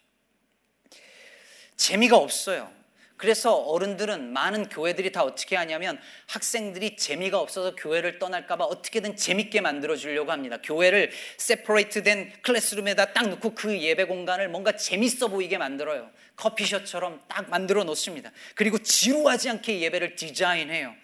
재미가 1.74 2.16
없어요. 2.16 2.70
그래서 3.16 3.56
어른들은 3.56 4.32
많은 4.32 4.68
교회들이 4.68 5.10
다 5.10 5.24
어떻게 5.24 5.56
하냐면 5.56 5.98
학생들이 6.28 6.96
재미가 6.96 7.40
없어서 7.40 7.74
교회를 7.74 8.20
떠날까봐 8.20 8.64
어떻게든 8.64 9.16
재밌게 9.16 9.62
만들어 9.62 9.96
주려고 9.96 10.30
합니다. 10.30 10.58
교회를 10.62 11.10
세퍼레이트된 11.38 12.42
클래스룸에다 12.42 13.14
딱 13.14 13.28
놓고 13.28 13.56
그 13.56 13.80
예배 13.80 14.04
공간을 14.04 14.48
뭔가 14.48 14.76
재밌어 14.76 15.26
보이게 15.26 15.58
만들어요. 15.58 16.08
커피숍처럼 16.36 17.20
딱 17.26 17.50
만들어 17.50 17.82
놓습니다. 17.82 18.30
그리고 18.54 18.78
지루하지 18.78 19.50
않게 19.50 19.80
예배를 19.80 20.14
디자인해요. 20.14 20.94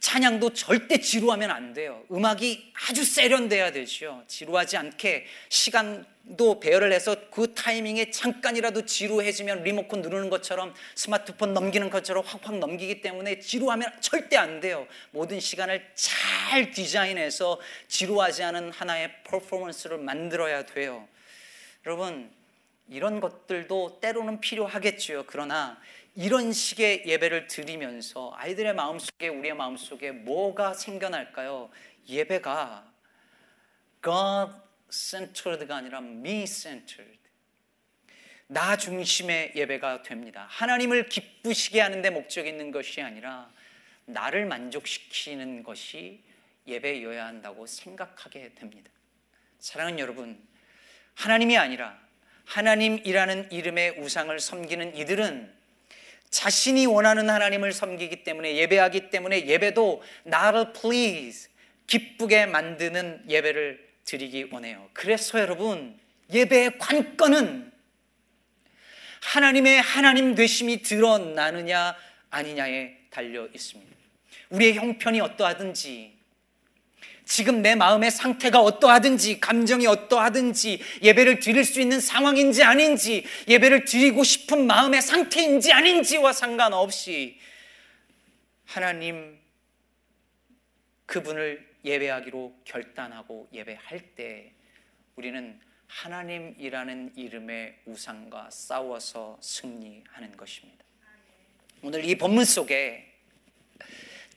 찬양도 0.00 0.54
절대 0.54 1.00
지루하면 1.00 1.50
안 1.50 1.72
돼요. 1.74 2.02
음악이 2.10 2.72
아주 2.88 3.04
세련돼야 3.04 3.72
되죠. 3.72 4.22
지루하지 4.28 4.76
않게 4.76 5.26
시간도 5.48 6.60
배열을 6.60 6.92
해서 6.92 7.16
그 7.30 7.52
타이밍에 7.54 8.10
잠깐이라도 8.10 8.86
지루해지면 8.86 9.64
리모컨 9.64 10.00
누르는 10.02 10.30
것처럼 10.30 10.72
스마트폰 10.94 11.52
넘기는 11.52 11.90
것처럼 11.90 12.24
확확 12.24 12.58
넘기기 12.58 13.00
때문에 13.00 13.40
지루하면 13.40 13.92
절대 14.00 14.36
안 14.36 14.60
돼요. 14.60 14.86
모든 15.10 15.40
시간을 15.40 15.84
잘 15.94 16.70
디자인해서 16.70 17.60
지루하지 17.88 18.44
않은 18.44 18.70
하나의 18.70 19.12
퍼포먼스를 19.24 19.98
만들어야 19.98 20.64
돼요. 20.64 21.08
여러분, 21.86 22.30
이런 22.90 23.20
것들도 23.20 23.98
때로는 24.00 24.40
필요하겠죠. 24.40 25.24
그러나 25.26 25.78
이런 26.20 26.52
식의 26.52 27.04
예배를 27.06 27.46
드리면서 27.46 28.32
아이들의 28.34 28.74
마음속에 28.74 29.28
우리의 29.28 29.54
마음속에 29.54 30.10
뭐가 30.10 30.74
생겨날까요? 30.74 31.70
예배가 32.08 32.92
God 34.02 34.52
centered가 34.90 35.76
아니라 35.76 35.98
me 35.98 36.44
centered. 36.44 37.20
나 38.48 38.76
중심의 38.76 39.52
예배가 39.54 40.02
됩니다. 40.02 40.48
하나님을 40.50 41.08
기쁘시게 41.08 41.80
하는데 41.80 42.10
목적이 42.10 42.48
있는 42.48 42.72
것이 42.72 43.00
아니라 43.00 43.48
나를 44.04 44.44
만족시키는 44.46 45.62
것이 45.62 46.24
예배여야 46.66 47.26
한다고 47.26 47.64
생각하게 47.64 48.54
됩니다. 48.54 48.90
사랑하는 49.60 50.00
여러분, 50.00 50.44
하나님이 51.14 51.56
아니라 51.58 51.96
하나님이라는 52.44 53.52
이름의 53.52 54.00
우상을 54.00 54.36
섬기는 54.40 54.96
이들은 54.96 55.57
자신이 56.30 56.86
원하는 56.86 57.30
하나님을 57.30 57.72
섬기기 57.72 58.24
때문에 58.24 58.56
예배하기 58.56 59.10
때문에 59.10 59.46
예배도 59.46 60.02
나를 60.24 60.72
please 60.72 61.48
기쁘게 61.86 62.46
만드는 62.46 63.24
예배를 63.28 63.88
드리기 64.04 64.48
원해요. 64.52 64.88
그래서 64.92 65.38
여러분 65.40 65.98
예배의 66.32 66.78
관건은 66.78 67.72
하나님의 69.22 69.80
하나님 69.80 70.34
되심이 70.34 70.82
드러나느냐 70.82 71.96
아니냐에 72.30 72.96
달려 73.10 73.46
있습니다. 73.46 73.96
우리의 74.50 74.74
형편이 74.74 75.20
어떠하든지 75.20 76.17
지금 77.28 77.60
내 77.60 77.74
마음의 77.74 78.10
상태가 78.10 78.60
어떠하든지, 78.60 79.38
감정이 79.38 79.86
어떠하든지, 79.86 80.80
예배를 81.02 81.40
드릴 81.40 81.62
수 81.62 81.78
있는 81.78 82.00
상황인지 82.00 82.64
아닌지, 82.64 83.26
예배를 83.46 83.84
드리고 83.84 84.24
싶은 84.24 84.66
마음의 84.66 85.02
상태인지 85.02 85.70
아닌지와 85.70 86.32
상관없이 86.32 87.38
하나님 88.64 89.38
그분을 91.04 91.68
예배하기로 91.84 92.62
결단하고 92.64 93.48
예배할 93.52 94.00
때 94.14 94.54
우리는 95.14 95.60
하나님이라는 95.86 97.12
이름의 97.14 97.80
우상과 97.84 98.48
싸워서 98.50 99.38
승리하는 99.42 100.34
것입니다. 100.36 100.82
오늘 101.82 102.04
이 102.06 102.16
본문 102.16 102.46
속에 102.46 103.07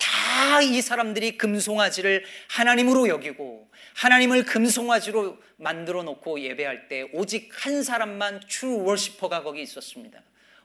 다 0.02 0.62
이 0.62 0.82
사람들이 0.82 1.38
금송아지를 1.38 2.26
하나님으로 2.50 3.08
여기고 3.08 3.70
하나님을 3.96 4.44
금송아지로 4.46 5.38
만들어 5.58 6.04
놓고 6.04 6.42
예배할 6.42 6.88
때 6.90 7.08
오직 7.14 7.50
한 7.54 7.82
사람만 7.84 8.42
true 8.48 8.80
worshiper가 8.82 9.44
거기 9.44 9.62
있었습니다. 9.62 10.22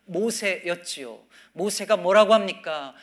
모세였지요. 0.07 1.21
모세가 1.53 1.97
뭐라고 1.97 2.35
합니까? 2.35 2.95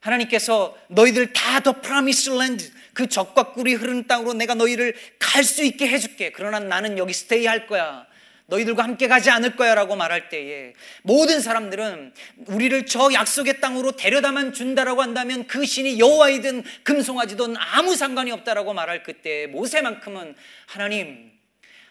하나님께서 0.00 0.76
너희들 0.88 1.32
다 1.32 1.60
the 1.60 1.80
promised 1.80 2.30
land 2.30 2.70
그 2.92 3.08
젖과 3.08 3.52
꿀이 3.52 3.74
흐르는 3.74 4.06
땅으로 4.06 4.34
내가 4.34 4.54
너희를 4.54 4.94
갈 5.18 5.42
수 5.42 5.64
있게 5.64 5.88
해줄게. 5.88 6.32
그러나 6.32 6.60
나는 6.60 6.98
여기 6.98 7.12
stay 7.12 7.46
할 7.46 7.66
거야. 7.66 8.06
너희들과 8.46 8.84
함께 8.84 9.08
가지 9.08 9.30
않을 9.30 9.56
거야 9.56 9.74
라고 9.74 9.96
말할 9.96 10.28
때에 10.28 10.74
모든 11.02 11.40
사람들은 11.40 12.14
우리를 12.46 12.86
저 12.86 13.12
약속의 13.12 13.60
땅으로 13.60 13.92
데려다만 13.92 14.52
준다라고 14.52 15.02
한다면 15.02 15.46
그 15.46 15.64
신이 15.64 15.98
여호와이든 15.98 16.62
금송아지든 16.84 17.56
아무 17.56 17.96
상관이 17.96 18.30
없다라고 18.30 18.72
말할 18.72 19.02
그때 19.02 19.46
모세만큼은 19.48 20.36
하나님 20.66 21.32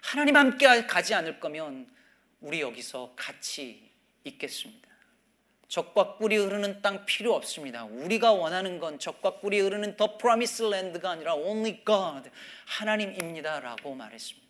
하나님 0.02 0.38
함께 0.38 0.86
가지 0.86 1.14
않을 1.14 1.40
거면 1.40 1.88
우리 2.40 2.62
여기서 2.62 3.14
같이 3.16 3.90
있겠습니다. 4.24 4.86
적과 5.68 6.18
꿀이 6.18 6.38
흐르는 6.38 6.82
땅 6.82 7.06
필요 7.06 7.34
없습니다. 7.34 7.86
우리가 7.86 8.32
원하는 8.32 8.80
건 8.80 9.00
적과 9.00 9.40
꿀이 9.40 9.60
흐르는 9.60 9.98
더 9.98 10.18
프로미스 10.18 10.64
랜드가 10.64 11.10
아니라 11.10 11.34
only 11.36 11.84
God 11.84 12.30
하나님입니다라고 12.66 13.96
말했습니다. 13.96 14.48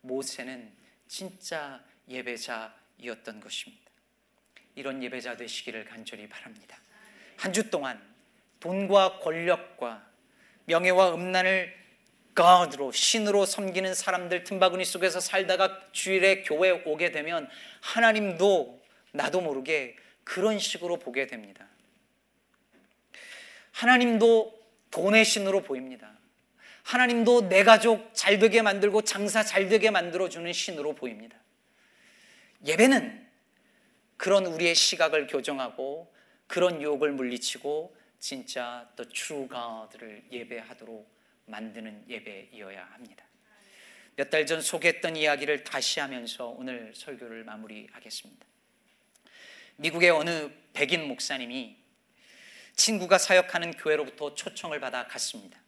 모세는 0.00 0.72
진짜 1.08 1.82
예배자이었던 2.08 3.40
것입니다. 3.40 3.84
이런 4.74 5.02
예배자 5.02 5.36
되시기를 5.36 5.84
간절히 5.84 6.28
바랍니다. 6.28 6.78
한 7.36 7.52
주 7.52 7.70
동안 7.70 8.00
돈과 8.60 9.18
권력과 9.20 10.06
명예와 10.66 11.14
음란을 11.14 11.74
God로 12.34 12.92
신으로 12.92 13.46
섬기는 13.46 13.94
사람들 13.94 14.44
틈바구니 14.44 14.84
속에서 14.84 15.20
살다가 15.20 15.88
주일에 15.92 16.42
교회 16.42 16.70
오게 16.70 17.10
되면 17.12 17.48
하나님도 17.80 18.82
나도 19.12 19.40
모르게 19.40 19.96
그런 20.24 20.58
식으로 20.58 20.98
보게 20.98 21.26
됩니다. 21.26 21.66
하나님도 23.72 24.58
돈의 24.90 25.24
신으로 25.24 25.62
보입니다. 25.62 26.15
하나님도 26.86 27.48
내 27.48 27.64
가족 27.64 28.14
잘 28.14 28.38
되게 28.38 28.62
만들고 28.62 29.02
장사 29.02 29.42
잘 29.42 29.68
되게 29.68 29.90
만들어 29.90 30.28
주는 30.28 30.52
신으로 30.52 30.94
보입니다. 30.94 31.36
예배는 32.64 33.26
그런 34.16 34.46
우리의 34.46 34.76
시각을 34.76 35.26
교정하고 35.26 36.14
그런 36.46 36.80
유혹을 36.80 37.10
물리치고 37.10 37.96
진짜 38.20 38.88
또 38.94 39.04
true 39.08 39.48
God를 39.48 40.26
예배하도록 40.30 41.12
만드는 41.46 42.04
예배이어야 42.08 42.84
합니다. 42.92 43.24
몇 44.14 44.30
달 44.30 44.46
전 44.46 44.62
소개했던 44.62 45.16
이야기를 45.16 45.64
다시 45.64 45.98
하면서 45.98 46.46
오늘 46.46 46.92
설교를 46.94 47.42
마무리하겠습니다. 47.42 48.46
미국의 49.78 50.10
어느 50.10 50.50
백인 50.72 51.08
목사님이 51.08 51.76
친구가 52.76 53.18
사역하는 53.18 53.72
교회로부터 53.72 54.36
초청을 54.36 54.78
받아 54.78 55.08
갔습니다. 55.08 55.65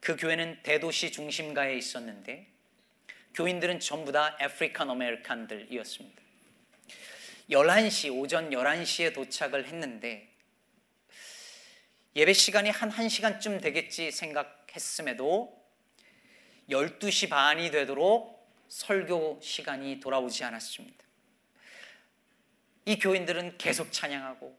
그 0.00 0.16
교회는 0.16 0.62
대도시 0.62 1.12
중심가에 1.12 1.76
있었는데 1.76 2.46
교인들은 3.34 3.80
전부 3.80 4.12
다 4.12 4.36
African 4.40 4.90
American들이었습니다. 4.90 6.22
11시, 7.50 8.14
오전 8.14 8.50
11시에 8.50 9.14
도착을 9.14 9.66
했는데 9.66 10.28
예배 12.16 12.32
시간이 12.32 12.70
한 12.70 12.90
1시간쯤 12.90 13.62
되겠지 13.62 14.10
생각했음에도 14.10 15.56
12시 16.68 17.30
반이 17.30 17.70
되도록 17.70 18.38
설교 18.68 19.40
시간이 19.42 20.00
돌아오지 20.00 20.44
않았습니다. 20.44 21.04
이 22.84 22.98
교인들은 22.98 23.58
계속 23.58 23.92
찬양하고 23.92 24.58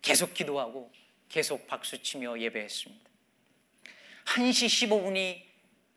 계속 0.00 0.34
기도하고 0.34 0.92
계속 1.28 1.66
박수치며 1.66 2.40
예배했습니다. 2.40 3.07
1시 4.28 4.88
15분이 4.88 5.42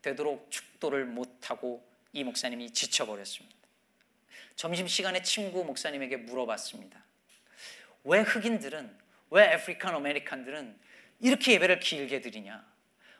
되도록 0.00 0.50
축도를 0.50 1.04
못하고 1.04 1.86
이 2.12 2.24
목사님이 2.24 2.70
지쳐버렸습니다. 2.72 3.56
점심시간에 4.56 5.22
친구 5.22 5.64
목사님에게 5.64 6.16
물어봤습니다. 6.18 7.02
왜 8.04 8.20
흑인들은, 8.20 8.98
왜 9.30 9.54
African 9.54 9.94
American들은 9.94 10.78
이렇게 11.20 11.52
예배를 11.52 11.80
길게 11.80 12.20
드리냐? 12.20 12.66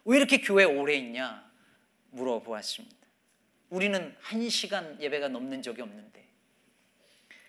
왜 0.05 0.17
이렇게 0.17 0.41
교회 0.41 0.65
오래 0.65 0.95
있냐? 0.95 1.51
물어보았습니다. 2.11 2.97
우리는 3.71 4.15
한 4.21 4.49
시간 4.49 5.01
예배가 5.01 5.29
넘는 5.29 5.63
적이 5.63 5.83
없는데. 5.83 6.27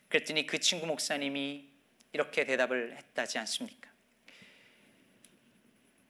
그랬더니 0.09 0.45
그 0.45 0.59
친구 0.59 0.85
목사님이 0.85 1.67
이렇게 2.13 2.45
대답을 2.45 2.95
했다지 2.97 3.39
않습니까? 3.39 3.89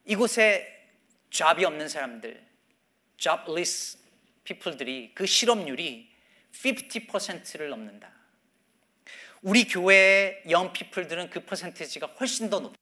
이곳에 0.04 0.83
잡이 1.34 1.64
없는 1.64 1.88
사람들, 1.88 2.40
jobless 3.16 3.98
people들이 4.44 5.10
그 5.16 5.26
실업률이 5.26 6.08
50%를 6.52 7.70
넘는다. 7.70 8.12
우리 9.42 9.66
교회의 9.66 10.44
young 10.46 10.72
people들은 10.72 11.30
그 11.30 11.40
퍼센테이지가 11.40 12.06
훨씬 12.06 12.48
더 12.50 12.60
높다. 12.60 12.78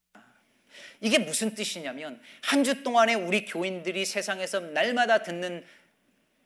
이게 1.01 1.19
무슨 1.19 1.55
뜻이냐면 1.55 2.21
한 2.43 2.63
주 2.63 2.83
동안에 2.83 3.15
우리 3.15 3.47
교인들이 3.47 4.05
세상에서 4.05 4.61
날마다 4.61 5.23
듣는 5.23 5.65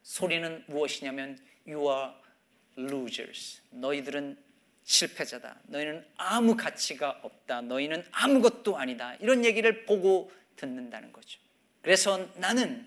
소리는 0.04 0.62
무엇이냐면 0.68 1.36
you 1.66 1.90
are 1.92 2.12
losers. 2.78 3.62
너희들은 3.70 4.38
실패자다. 4.84 5.56
너희는 5.64 6.06
아무 6.16 6.54
가치가 6.56 7.18
없다. 7.22 7.62
너희는 7.62 8.06
아무것도 8.12 8.78
아니다. 8.78 9.16
이런 9.16 9.44
얘기를 9.44 9.84
보고 9.84 10.30
듣는다는 10.54 11.12
거죠. 11.12 11.40
그래서 11.86 12.28
나는 12.34 12.84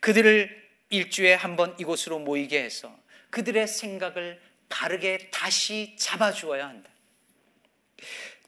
그들을 0.00 0.50
일주에 0.90 1.34
한 1.34 1.54
번 1.54 1.76
이곳으로 1.78 2.18
모이게 2.18 2.60
해서 2.60 2.92
그들의 3.30 3.68
생각을 3.68 4.40
바르게 4.68 5.28
다시 5.30 5.94
잡아주어야 5.96 6.66
한다. 6.66 6.90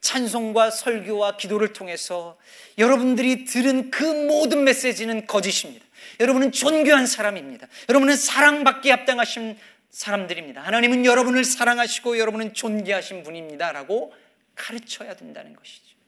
찬송과 0.01 0.71
설교와 0.73 1.37
기도를 1.37 1.73
통해서 1.73 2.37
여러분들이 2.79 3.45
들은 3.45 3.93
그 3.93 4.03
모든 4.03 4.65
메시지는 4.65 5.27
거짓입니다. 5.27 5.87
여러분은 6.19 6.51
존귀한 6.51 7.07
사람입니다. 7.07 7.69
여러분은 7.89 8.17
사랑받기 8.17 8.91
합당하신 8.91 9.57
사람들입니다. 9.91 10.63
하나님은 10.63 11.05
여러분을 11.05 11.45
사랑하시고 11.45 12.19
여러분은 12.19 12.55
존귀하신 12.55 13.23
분입니다. 13.23 13.71
라고 13.71 14.13
가르쳐야 14.57 15.15
된다는 15.15 15.55
것이죠. 15.55 16.00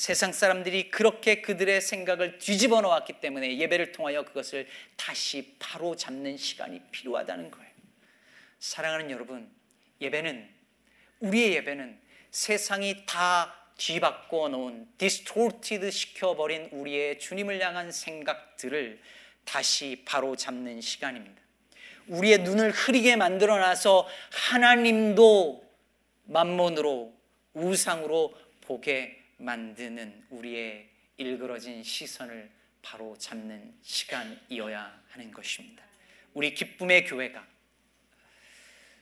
세상 0.00 0.32
사람들이 0.32 0.90
그렇게 0.90 1.42
그들의 1.42 1.78
생각을 1.82 2.38
뒤집어 2.38 2.80
놓았기 2.80 3.20
때문에 3.20 3.58
예배를 3.58 3.92
통하여 3.92 4.22
그것을 4.22 4.66
다시 4.96 5.56
바로 5.58 5.94
잡는 5.94 6.38
시간이 6.38 6.80
필요하다는 6.90 7.50
거예요. 7.50 7.70
사랑하는 8.60 9.10
여러분, 9.10 9.50
예배는 10.00 10.48
우리의 11.20 11.52
예배는 11.56 12.00
세상이 12.30 13.04
다 13.04 13.54
뒤바꿔 13.76 14.48
놓은 14.48 14.88
distorted 14.96 15.90
시켜버린 15.90 16.70
우리의 16.72 17.18
주님을 17.18 17.60
향한 17.60 17.92
생각들을 17.92 19.02
다시 19.44 20.02
바로 20.06 20.34
잡는 20.34 20.80
시간입니다. 20.80 21.42
우리의 22.06 22.38
눈을 22.38 22.70
흐리게 22.70 23.16
만들어 23.16 23.58
놔서 23.58 24.08
하나님도 24.30 25.62
만몬으로 26.24 27.12
우상으로 27.52 28.34
보게 28.62 29.19
만드는 29.40 30.26
우리의 30.30 30.88
일그러진 31.16 31.82
시선을 31.82 32.50
바로 32.82 33.16
잡는 33.18 33.74
시간이어야 33.82 35.02
하는 35.08 35.30
것입니다. 35.30 35.84
우리 36.32 36.54
기쁨의 36.54 37.04
교회가 37.06 37.46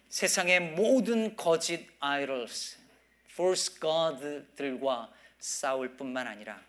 세상의 0.08 0.60
모든 0.72 1.36
거짓 1.36 1.86
아이돌스, 2.00 2.78
false 3.30 3.78
god들과 3.78 5.12
싸울 5.38 5.96
뿐만 5.96 6.26
아니라 6.26 6.62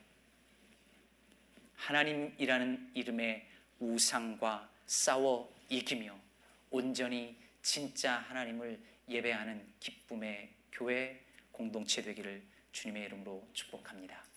하나님이라는 1.75 2.91
이름의 2.93 3.47
우상과 3.79 4.69
싸워 4.85 5.53
이기며 5.69 6.19
온전히 6.69 7.37
진짜 7.61 8.17
하나님을 8.17 8.79
예배하는 9.07 9.65
기쁨의 9.79 10.49
교회 10.71 11.23
공동체 11.51 12.01
되기를 12.01 12.43
주님의 12.71 13.03
이름으로 13.05 13.47
축복합니다. 13.53 14.28